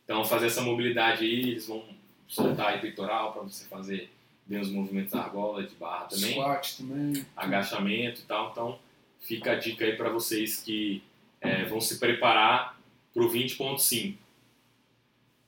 Então 0.04 0.24
fazer 0.24 0.46
essa 0.46 0.60
mobilidade 0.60 1.24
aí, 1.24 1.50
eles 1.50 1.68
vão 1.68 1.84
soltar 2.26 2.74
aí 2.74 2.80
peitoral 2.80 3.32
para 3.32 3.42
você 3.42 3.64
fazer 3.66 4.10
bem 4.46 4.60
os 4.60 4.70
movimentos 4.70 5.12
da 5.12 5.20
argola, 5.20 5.62
de 5.62 5.74
barra 5.74 6.06
também. 6.06 6.32
Squat 6.32 6.76
também. 6.78 7.26
Agachamento 7.36 8.20
e 8.20 8.24
tal, 8.24 8.50
então 8.50 8.78
fica 9.20 9.52
a 9.52 9.54
dica 9.56 9.84
aí 9.84 9.96
para 9.96 10.08
vocês 10.08 10.60
que 10.60 11.02
é, 11.40 11.64
vão 11.64 11.80
se 11.80 11.98
preparar 11.98 12.78
para 13.12 13.22
o 13.22 13.30
20.5. 13.30 14.16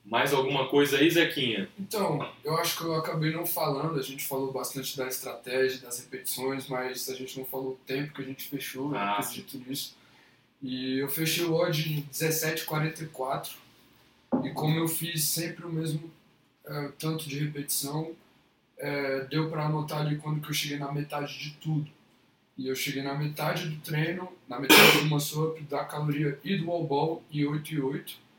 Mais 0.05 0.33
alguma 0.33 0.67
coisa 0.67 0.97
aí, 0.97 1.09
Zequinha? 1.09 1.69
Então, 1.77 2.27
eu 2.43 2.57
acho 2.57 2.77
que 2.77 2.83
eu 2.83 2.95
acabei 2.95 3.31
não 3.31 3.45
falando, 3.45 3.99
a 3.99 4.01
gente 4.01 4.25
falou 4.25 4.51
bastante 4.51 4.97
da 4.97 5.07
estratégia, 5.07 5.81
das 5.81 5.99
repetições, 5.99 6.67
mas 6.67 7.07
a 7.09 7.15
gente 7.15 7.37
não 7.37 7.45
falou 7.45 7.73
o 7.73 7.79
tempo 7.85 8.13
que 8.13 8.21
a 8.21 8.25
gente 8.25 8.47
fechou, 8.47 8.95
ah, 8.95 9.17
eu 9.19 9.23
acredito 9.23 9.57
nisso. 9.59 9.95
E 10.61 10.97
eu 10.97 11.07
fechei 11.09 11.45
o 11.45 11.53
odd 11.53 11.93
em 11.93 12.01
17,44 12.11 13.51
e 14.43 14.49
como 14.49 14.79
eu 14.79 14.87
fiz 14.87 15.25
sempre 15.25 15.65
o 15.65 15.69
mesmo 15.69 16.11
é, 16.65 16.91
tanto 16.97 17.29
de 17.29 17.39
repetição, 17.39 18.11
é, 18.79 19.25
deu 19.25 19.49
para 19.49 19.65
anotar 19.65 20.01
ali 20.01 20.17
quando 20.17 20.41
que 20.41 20.49
eu 20.49 20.53
cheguei 20.53 20.77
na 20.77 20.91
metade 20.91 21.37
de 21.37 21.51
tudo. 21.55 21.89
E 22.57 22.67
eu 22.67 22.75
cheguei 22.75 23.01
na 23.01 23.13
metade 23.13 23.67
do 23.69 23.79
treino, 23.81 24.31
na 24.47 24.59
metade 24.59 24.99
do 24.99 25.05
muscle 25.05 25.49
up, 25.49 25.61
da 25.63 25.85
caloria 25.85 26.37
e 26.43 26.57
do 26.57 26.67
wall 26.67 26.85
ball, 26.85 27.23
e 27.31 27.45
8 27.45 27.73
e 27.73 27.81
8 27.81 28.29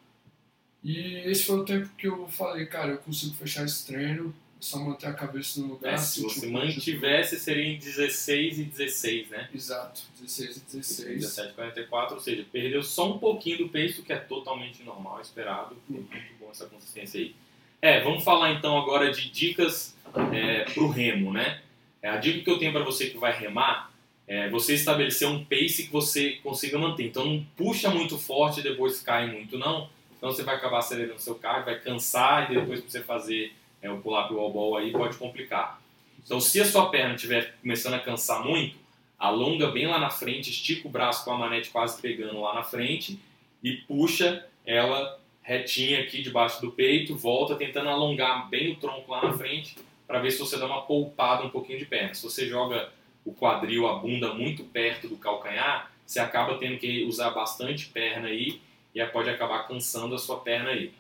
e 0.83 1.17
esse 1.31 1.45
foi 1.45 1.59
o 1.59 1.65
tempo 1.65 1.89
que 1.97 2.09
eu 2.09 2.27
falei, 2.29 2.67
cara, 2.67 2.93
eu 2.93 2.99
consigo 2.99 3.35
fechar 3.35 3.65
esse 3.65 3.87
treino, 3.87 4.35
é 4.59 4.63
só 4.63 4.79
manter 4.79 5.07
a 5.07 5.13
cabeça 5.13 5.61
no 5.61 5.69
lugar. 5.69 5.95
É, 5.95 5.99
se 5.99 6.23
você 6.23 6.47
mantivesse, 6.47 7.39
seria 7.39 7.65
em 7.65 7.79
16 7.79 8.59
e 8.59 8.65
16, 8.65 9.29
né? 9.29 9.49
Exato, 9.55 10.03
16 10.19 10.57
e 10.57 10.61
16. 10.61 11.21
17 11.21 11.51
e 11.51 11.55
44, 11.55 12.15
ou 12.15 12.21
seja, 12.21 12.47
perdeu 12.51 12.83
só 12.83 13.15
um 13.15 13.19
pouquinho 13.19 13.59
do 13.59 13.69
peso, 13.69 14.03
que 14.03 14.13
é 14.13 14.19
totalmente 14.19 14.83
normal, 14.83 15.21
esperado. 15.21 15.77
Muito 15.89 16.11
bom 16.39 16.49
essa 16.51 16.67
consistência 16.67 17.21
aí. 17.21 17.35
É, 17.83 18.01
vamos 18.01 18.23
falar 18.23 18.53
então 18.53 18.79
agora 18.79 19.11
de 19.11 19.31
dicas 19.31 19.97
é, 20.33 20.65
para 20.65 20.83
o 20.83 20.91
remo, 20.91 21.33
né? 21.33 21.61
É, 22.03 22.11
a 22.11 22.17
dica 22.17 22.41
que 22.41 22.51
eu 22.51 22.59
tenho 22.59 22.73
para 22.73 22.85
você 22.85 23.11
que 23.11 23.19
vai 23.19 23.33
remar 23.33 23.91
é 24.27 24.49
você 24.49 24.75
estabelecer 24.75 25.27
um 25.27 25.45
pace 25.45 25.87
que 25.87 25.93
você 25.93 26.39
consiga 26.43 26.79
manter. 26.79 27.07
Então 27.07 27.25
não 27.25 27.45
puxa 27.57 27.91
muito 27.91 28.19
forte 28.19 28.61
e 28.61 28.63
depois 28.63 29.01
cai 29.01 29.31
muito, 29.31 29.59
não 29.59 29.89
então 30.21 30.31
você 30.31 30.43
vai 30.43 30.57
acabar 30.57 30.81
acelerando 30.81 31.19
seu 31.19 31.35
carro, 31.35 31.65
vai 31.65 31.81
cansar 31.81 32.53
e 32.53 32.57
depois 32.57 32.81
para 32.81 32.91
você 32.91 33.01
fazer 33.03 33.55
é, 33.81 33.91
o 33.91 33.97
pull-up 33.99 34.33
wall 34.35 34.53
ball 34.53 34.77
aí 34.77 34.93
pode 34.93 35.17
complicar. 35.17 35.81
Então 36.23 36.39
se 36.39 36.61
a 36.61 36.65
sua 36.67 36.91
perna 36.91 37.15
estiver 37.15 37.55
começando 37.63 37.95
a 37.95 37.99
cansar 37.99 38.45
muito, 38.45 38.77
alonga 39.19 39.71
bem 39.71 39.87
lá 39.87 39.99
na 39.99 40.11
frente, 40.11 40.51
estica 40.51 40.87
o 40.87 40.91
braço 40.91 41.25
com 41.25 41.33
a 41.33 41.39
manete 41.39 41.71
quase 41.71 42.01
pegando 42.03 42.39
lá 42.43 42.55
na 42.55 42.63
frente 42.63 43.19
e 43.65 43.73
puxa 43.73 44.47
ela 44.67 45.19
retinha 45.51 45.99
aqui 45.99 46.23
debaixo 46.23 46.61
do 46.61 46.71
peito, 46.71 47.17
volta 47.17 47.57
tentando 47.57 47.89
alongar 47.89 48.49
bem 48.49 48.71
o 48.71 48.77
tronco 48.77 49.11
lá 49.11 49.25
na 49.25 49.33
frente 49.33 49.77
para 50.07 50.21
ver 50.21 50.31
se 50.31 50.39
você 50.39 50.57
dá 50.57 50.65
uma 50.65 50.83
poupada 50.83 51.45
um 51.45 51.51
pouquinho 51.51 51.77
de 51.77 51.87
perna. 51.87 52.15
Se 52.15 52.23
você 52.23 52.47
joga 52.47 52.93
o 53.25 53.33
quadril, 53.33 53.89
a 53.89 53.95
bunda 53.95 54.33
muito 54.33 54.63
perto 54.63 55.09
do 55.09 55.17
calcanhar, 55.17 55.91
você 56.07 56.21
acaba 56.21 56.57
tendo 56.57 56.79
que 56.79 57.03
usar 57.03 57.31
bastante 57.31 57.87
perna 57.87 58.29
aí 58.29 58.61
e 58.95 59.05
pode 59.07 59.29
acabar 59.29 59.67
cansando 59.67 60.15
a 60.15 60.19
sua 60.19 60.39
perna 60.39 60.71
aí. 60.71 60.93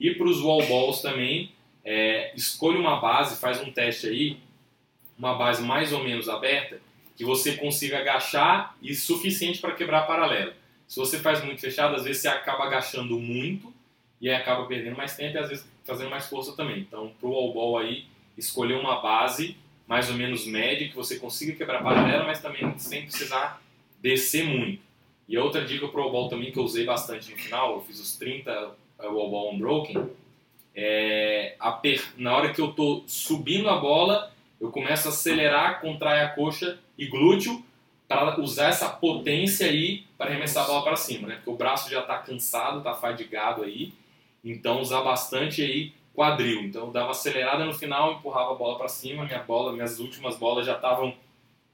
E 0.00 0.12
para 0.12 0.26
os 0.26 0.40
wall 0.40 0.66
balls 0.66 1.00
também, 1.00 1.52
é, 1.84 2.32
escolha 2.34 2.80
uma 2.80 2.96
base, 2.96 3.40
faz 3.40 3.60
um 3.60 3.70
teste 3.70 4.08
aí, 4.08 4.38
uma 5.16 5.34
base 5.34 5.62
mais 5.62 5.92
ou 5.92 6.02
menos 6.02 6.28
aberta, 6.28 6.80
que 7.16 7.24
você 7.24 7.56
consiga 7.56 8.00
agachar 8.00 8.76
e 8.82 8.92
suficiente 8.92 9.60
para 9.60 9.72
quebrar 9.72 10.02
paralelo. 10.02 10.52
Se 10.88 10.96
você 10.98 11.20
faz 11.20 11.44
muito 11.44 11.60
fechado, 11.60 11.94
às 11.94 12.02
vezes 12.02 12.22
você 12.22 12.28
acaba 12.28 12.64
agachando 12.64 13.20
muito 13.20 13.72
e 14.20 14.28
aí 14.28 14.34
acaba 14.34 14.66
perdendo 14.66 14.96
mais 14.96 15.16
tempo 15.16 15.36
e 15.36 15.38
às 15.38 15.48
vezes 15.48 15.68
fazendo 15.84 16.10
mais 16.10 16.26
força 16.26 16.56
também. 16.56 16.80
Então, 16.80 17.12
pro 17.20 17.30
wall 17.30 17.52
ball 17.52 17.78
aí, 17.78 18.06
escolher 18.36 18.74
uma 18.74 19.00
base 19.00 19.56
mais 19.86 20.08
ou 20.08 20.16
menos 20.16 20.46
média 20.46 20.88
que 20.88 20.96
você 20.96 21.18
consiga 21.18 21.52
quebrar 21.52 21.82
paralela, 21.82 22.24
mas 22.24 22.40
também 22.40 22.78
sem 22.78 23.02
precisar 23.02 23.62
descer 24.00 24.44
muito. 24.44 24.82
E 25.28 25.36
outra 25.38 25.64
dica 25.64 25.88
pro 25.88 26.02
wall 26.02 26.12
ball 26.12 26.28
também 26.28 26.50
que 26.50 26.58
eu 26.58 26.64
usei 26.64 26.84
bastante 26.84 27.30
no 27.30 27.36
final, 27.36 27.74
eu 27.74 27.82
fiz 27.82 28.00
os 28.00 28.16
30 28.16 28.50
eh, 28.50 29.06
wall 29.06 29.30
ball 29.30 29.54
unbroken, 29.54 30.10
é, 30.74 31.56
per... 31.80 32.02
na 32.16 32.36
hora 32.36 32.52
que 32.52 32.60
eu 32.60 32.72
tô 32.72 33.04
subindo 33.06 33.68
a 33.68 33.76
bola, 33.76 34.32
eu 34.60 34.70
começo 34.70 35.08
a 35.08 35.10
acelerar, 35.10 35.80
contrai 35.80 36.20
a 36.20 36.30
coxa 36.30 36.78
e 36.98 37.06
glúteo 37.06 37.62
para 38.08 38.40
usar 38.40 38.68
essa 38.68 38.88
potência 38.88 39.66
aí 39.66 40.04
para 40.18 40.30
arremessar 40.30 40.64
a 40.64 40.66
bola 40.66 40.84
para 40.84 40.96
cima, 40.96 41.28
né? 41.28 41.36
Porque 41.36 41.50
o 41.50 41.56
braço 41.56 41.90
já 41.90 42.00
está 42.00 42.18
cansado, 42.18 42.78
está 42.78 42.94
fadigado 42.94 43.62
aí, 43.62 43.92
então 44.44 44.80
usar 44.80 45.02
bastante 45.02 45.62
aí 45.62 45.92
quadril. 46.14 46.62
Então 46.62 46.92
dava 46.92 47.10
acelerada 47.10 47.64
no 47.64 47.74
final, 47.74 48.14
empurrava 48.14 48.52
a 48.52 48.54
bola 48.54 48.78
para 48.78 48.88
cima, 48.88 49.24
minha 49.24 49.42
bola, 49.42 49.72
minhas 49.72 49.98
últimas 49.98 50.36
bolas 50.36 50.66
já 50.66 50.74
estavam 50.74 51.14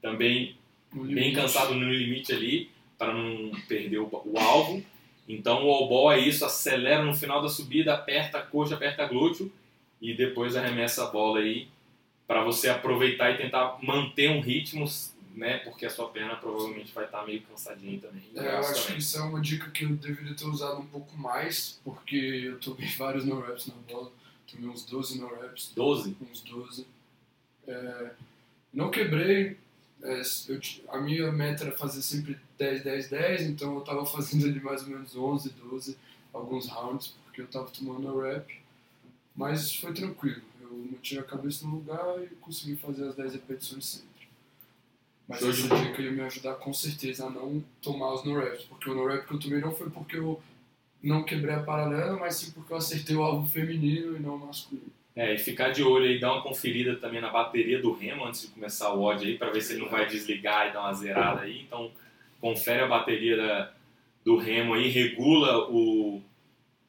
também 0.01 0.55
bem 0.93 1.33
cansado 1.33 1.73
no 1.73 1.89
limite 1.89 2.33
ali 2.33 2.69
para 2.97 3.13
não 3.13 3.51
perder 3.67 3.99
o, 3.99 4.09
o, 4.25 4.37
alvo. 4.37 4.83
Então 5.27 5.65
o 5.65 5.71
all 5.71 5.87
ball 5.87 6.11
é 6.11 6.19
isso, 6.19 6.43
acelera 6.43 7.03
no 7.03 7.15
final 7.15 7.41
da 7.41 7.49
subida, 7.49 7.93
aperta 7.93 8.39
a 8.39 8.41
coxa, 8.41 8.75
aperta 8.75 9.03
a 9.03 9.07
glúteo 9.07 9.51
e 10.01 10.13
depois 10.13 10.55
arremessa 10.55 11.03
a 11.03 11.07
bola 11.07 11.39
aí 11.39 11.67
para 12.27 12.43
você 12.43 12.69
aproveitar 12.69 13.31
e 13.31 13.37
tentar 13.37 13.77
manter 13.81 14.29
um 14.29 14.41
ritmo, 14.41 14.85
né? 15.35 15.59
Porque 15.59 15.85
a 15.85 15.89
sua 15.89 16.09
perna 16.09 16.35
provavelmente 16.35 16.91
vai 16.93 17.05
estar 17.05 17.25
meio 17.25 17.41
cansadinha 17.43 17.99
também. 17.99 18.23
É, 18.35 18.47
eu 18.47 18.57
acho 18.59 18.73
também. 18.73 18.93
que 18.93 19.01
isso 19.01 19.17
é 19.17 19.21
uma 19.21 19.41
dica 19.41 19.69
que 19.69 19.85
eu 19.85 19.89
deveria 19.89 20.35
ter 20.35 20.45
usado 20.45 20.79
um 20.79 20.85
pouco 20.85 21.17
mais, 21.17 21.79
porque 21.83 22.15
eu 22.15 22.59
tomei 22.59 22.87
vários 22.97 23.25
no 23.25 23.39
reps 23.41 23.67
na 23.67 23.75
bola, 23.87 24.11
tomei 24.49 24.69
uns 24.69 24.85
12 24.85 25.19
no 25.19 25.27
reps. 25.27 25.71
12? 25.75 26.17
Uns 26.29 26.41
12. 26.41 26.87
É, 27.67 28.11
não 28.73 28.89
quebrei, 28.89 29.57
é, 30.03 30.21
eu, 30.47 30.59
a 30.89 30.97
minha 30.99 31.31
meta 31.31 31.65
era 31.65 31.77
fazer 31.77 32.01
sempre 32.01 32.37
10, 32.57 32.83
10, 32.83 33.09
10, 33.09 33.41
então 33.43 33.73
eu 33.75 33.79
estava 33.79 34.05
fazendo 34.05 34.45
ali 34.45 34.59
mais 34.59 34.83
ou 34.83 34.89
menos 34.89 35.15
11, 35.15 35.49
12, 35.49 35.97
alguns 36.33 36.67
rounds, 36.67 37.15
porque 37.25 37.41
eu 37.41 37.45
estava 37.45 37.69
tomando 37.69 38.19
a 38.19 38.33
rep, 38.33 38.59
mas 39.35 39.75
foi 39.75 39.93
tranquilo 39.93 40.41
eu 40.71 40.77
mantive 40.91 41.19
a 41.19 41.23
cabeça 41.23 41.65
no 41.65 41.75
lugar 41.75 42.23
e 42.23 42.27
consegui 42.35 42.75
fazer 42.77 43.07
as 43.07 43.15
10 43.15 43.33
repetições 43.33 43.85
sempre. 43.85 44.10
Mas 45.31 45.39
Show 45.39 45.49
essa 45.49 45.75
dica 45.75 46.01
ia 46.01 46.11
me 46.11 46.21
ajudar 46.21 46.55
com 46.55 46.73
certeza 46.73 47.25
a 47.25 47.29
não 47.29 47.63
tomar 47.81 48.13
os 48.13 48.23
no-reps, 48.23 48.65
porque 48.65 48.89
o 48.89 48.93
no-rep 48.93 49.25
que 49.25 49.33
eu 49.33 49.39
tomei 49.39 49.59
não 49.59 49.73
foi 49.73 49.89
porque 49.89 50.17
eu 50.17 50.41
não 51.01 51.23
quebrei 51.23 51.55
a 51.55 51.63
paralela, 51.63 52.17
mas 52.17 52.35
sim 52.35 52.51
porque 52.51 52.71
eu 52.71 52.77
acertei 52.77 53.15
o 53.15 53.23
alvo 53.23 53.47
feminino 53.47 54.15
e 54.15 54.19
não 54.19 54.37
masculino. 54.37 54.91
É, 55.15 55.33
e 55.33 55.37
ficar 55.37 55.71
de 55.71 55.83
olho 55.83 56.05
aí, 56.05 56.19
dar 56.19 56.33
uma 56.33 56.43
conferida 56.43 56.95
também 56.95 57.19
na 57.19 57.29
bateria 57.29 57.81
do 57.81 57.91
remo 57.91 58.25
antes 58.25 58.41
de 58.41 58.47
começar 58.47 58.93
o 58.93 59.01
odd 59.01 59.25
aí, 59.25 59.37
para 59.37 59.51
ver 59.51 59.61
se 59.61 59.73
ele 59.73 59.81
não 59.81 59.89
vai 59.89 60.07
desligar 60.07 60.69
e 60.69 60.73
dar 60.73 60.81
uma 60.81 60.93
zerada 60.93 61.41
aí. 61.41 61.61
Então, 61.61 61.91
confere 62.39 62.81
a 62.81 62.87
bateria 62.87 63.35
da, 63.35 63.73
do 64.23 64.37
remo 64.37 64.73
aí, 64.73 64.87
regula 64.87 65.69
o, 65.69 66.21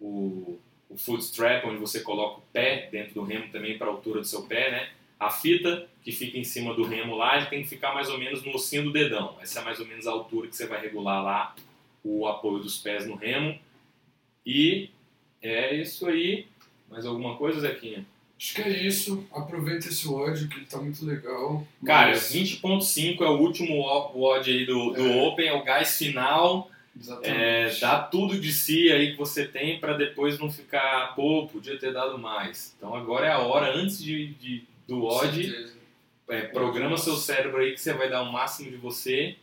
o 0.01 0.59
o 0.93 0.97
foot 0.97 1.23
strap, 1.23 1.65
onde 1.65 1.79
você 1.79 2.01
coloca 2.01 2.39
o 2.39 2.43
pé 2.53 2.89
dentro 2.93 3.15
do 3.15 3.23
remo 3.23 3.49
também 3.51 3.79
para 3.79 3.87
a 3.87 3.91
altura 3.91 4.21
do 4.21 4.27
seu 4.27 4.43
pé, 4.43 4.71
né? 4.71 4.91
A 5.23 5.31
fita 5.31 5.87
que 6.02 6.11
fica 6.11 6.37
em 6.37 6.43
cima 6.43 6.75
do 6.75 6.83
remo 6.83 7.14
lá, 7.14 7.37
ele 7.37 7.47
tem 7.47 7.62
que 7.62 7.69
ficar 7.69 7.95
mais 7.95 8.09
ou 8.09 8.19
menos 8.19 8.43
no 8.43 8.52
ossinho 8.55 8.83
do 8.83 8.93
dedão. 8.93 9.37
Essa 9.41 9.61
é 9.61 9.64
mais 9.64 9.79
ou 9.79 9.87
menos 9.87 10.05
a 10.09 10.11
altura 10.11 10.49
que 10.49 10.57
você 10.57 10.67
vai 10.67 10.81
regular 10.81 11.23
lá 11.23 11.55
o 12.02 12.26
apoio 12.26 12.59
dos 12.59 12.79
pés 12.79 13.07
no 13.07 13.14
remo. 13.14 13.57
E 14.45 14.91
é 15.41 15.76
isso 15.76 16.09
aí. 16.09 16.47
Mais 16.91 17.07
alguma 17.07 17.37
coisa, 17.37 17.61
Zequinha? 17.61 18.05
Acho 18.37 18.55
que 18.55 18.62
é 18.62 18.85
isso. 18.85 19.25
Aproveita 19.33 19.87
esse 19.87 20.08
WOD 20.08 20.49
que 20.49 20.56
ele 20.56 20.67
tá 20.67 20.78
muito 20.78 21.06
legal. 21.06 21.65
Cara, 21.87 22.11
mas... 22.11 22.35
20.5 22.35 23.21
é 23.21 23.28
o 23.28 23.39
último 23.39 23.76
WOD 23.78 24.50
aí 24.50 24.67
do, 24.67 24.91
do 24.91 25.06
é. 25.06 25.23
Open, 25.23 25.47
é 25.47 25.52
o 25.52 25.63
gás 25.63 25.99
final. 25.99 26.69
É, 27.23 27.71
dá 27.80 28.00
tudo 28.00 28.41
de 28.41 28.52
si 28.52 28.91
aí 28.91 29.13
que 29.13 29.19
você 29.19 29.47
tem 29.47 29.78
para 29.78 29.97
depois 29.97 30.39
não 30.41 30.50
ficar, 30.50 31.15
pô, 31.15 31.47
podia 31.47 31.78
ter 31.78 31.93
dado 31.93 32.19
mais. 32.19 32.75
Então 32.76 32.93
agora 32.93 33.28
é 33.28 33.30
a 33.30 33.39
hora, 33.39 33.73
antes 33.73 34.02
de, 34.02 34.35
de 34.35 34.72
do 34.86 35.04
odd, 35.04 35.73
é, 36.28 36.42
programa 36.42 36.97
seu 36.97 37.16
cérebro 37.16 37.58
aí 37.58 37.73
que 37.73 37.80
você 37.80 37.92
vai 37.92 38.08
dar 38.08 38.23
o 38.23 38.32
máximo 38.32 38.71
de 38.71 38.76
você 38.76 39.36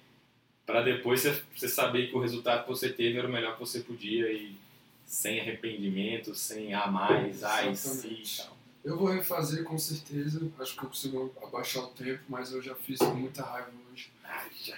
para 0.65 0.83
depois 0.83 1.23
você, 1.23 1.67
saber 1.67 2.09
que 2.09 2.15
o 2.15 2.19
resultado 2.19 2.63
que 2.63 2.69
você 2.69 2.89
teve 2.89 3.17
era 3.17 3.27
o 3.27 3.31
melhor 3.31 3.53
que 3.53 3.59
você 3.59 3.79
podia 3.79 4.31
e 4.31 4.55
sem 5.03 5.39
arrependimento, 5.39 6.35
sem 6.35 6.75
a 6.75 6.85
mais, 6.85 7.43
ai, 7.43 7.75
sim 7.75 8.21
tal. 8.37 8.55
Eu 8.85 8.95
vou 8.95 9.07
refazer 9.07 9.63
com 9.63 9.77
certeza, 9.79 10.39
acho 10.59 10.75
que 10.75 10.83
eu 10.83 10.89
consigo 10.89 11.33
abaixar 11.41 11.83
o 11.83 11.87
tempo, 11.87 12.21
mas 12.29 12.53
eu 12.53 12.61
já 12.61 12.75
fiz 12.75 12.99
com 12.99 13.15
muita 13.15 13.41
raiva 13.41 13.71
hoje. 13.91 14.11
Ai, 14.23 14.47
já. 14.63 14.77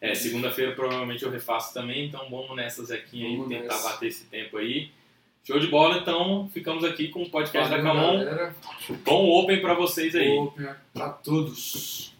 É, 0.00 0.14
segunda-feira 0.14 0.74
provavelmente 0.74 1.22
eu 1.22 1.30
refaço 1.30 1.74
também, 1.74 2.08
então 2.08 2.28
vamos 2.30 2.56
nessas 2.56 2.90
aqui 2.90 3.24
aí, 3.24 3.48
tentar 3.48 3.74
nessa. 3.74 3.88
bater 3.90 4.08
esse 4.08 4.24
tempo 4.24 4.56
aí. 4.56 4.90
Show 5.46 5.60
de 5.60 5.68
bola, 5.68 5.98
então 5.98 6.50
ficamos 6.52 6.82
aqui 6.82 7.06
com 7.06 7.22
o 7.22 7.30
podcast 7.30 7.70
Valeu, 7.70 7.84
da 7.84 8.34
Camon. 8.34 8.52
Bom 9.04 9.28
Open 9.30 9.60
para 9.60 9.74
vocês 9.74 10.12
aí. 10.16 10.36
Open 10.36 10.66
para 10.92 11.10
todos. 11.10 12.15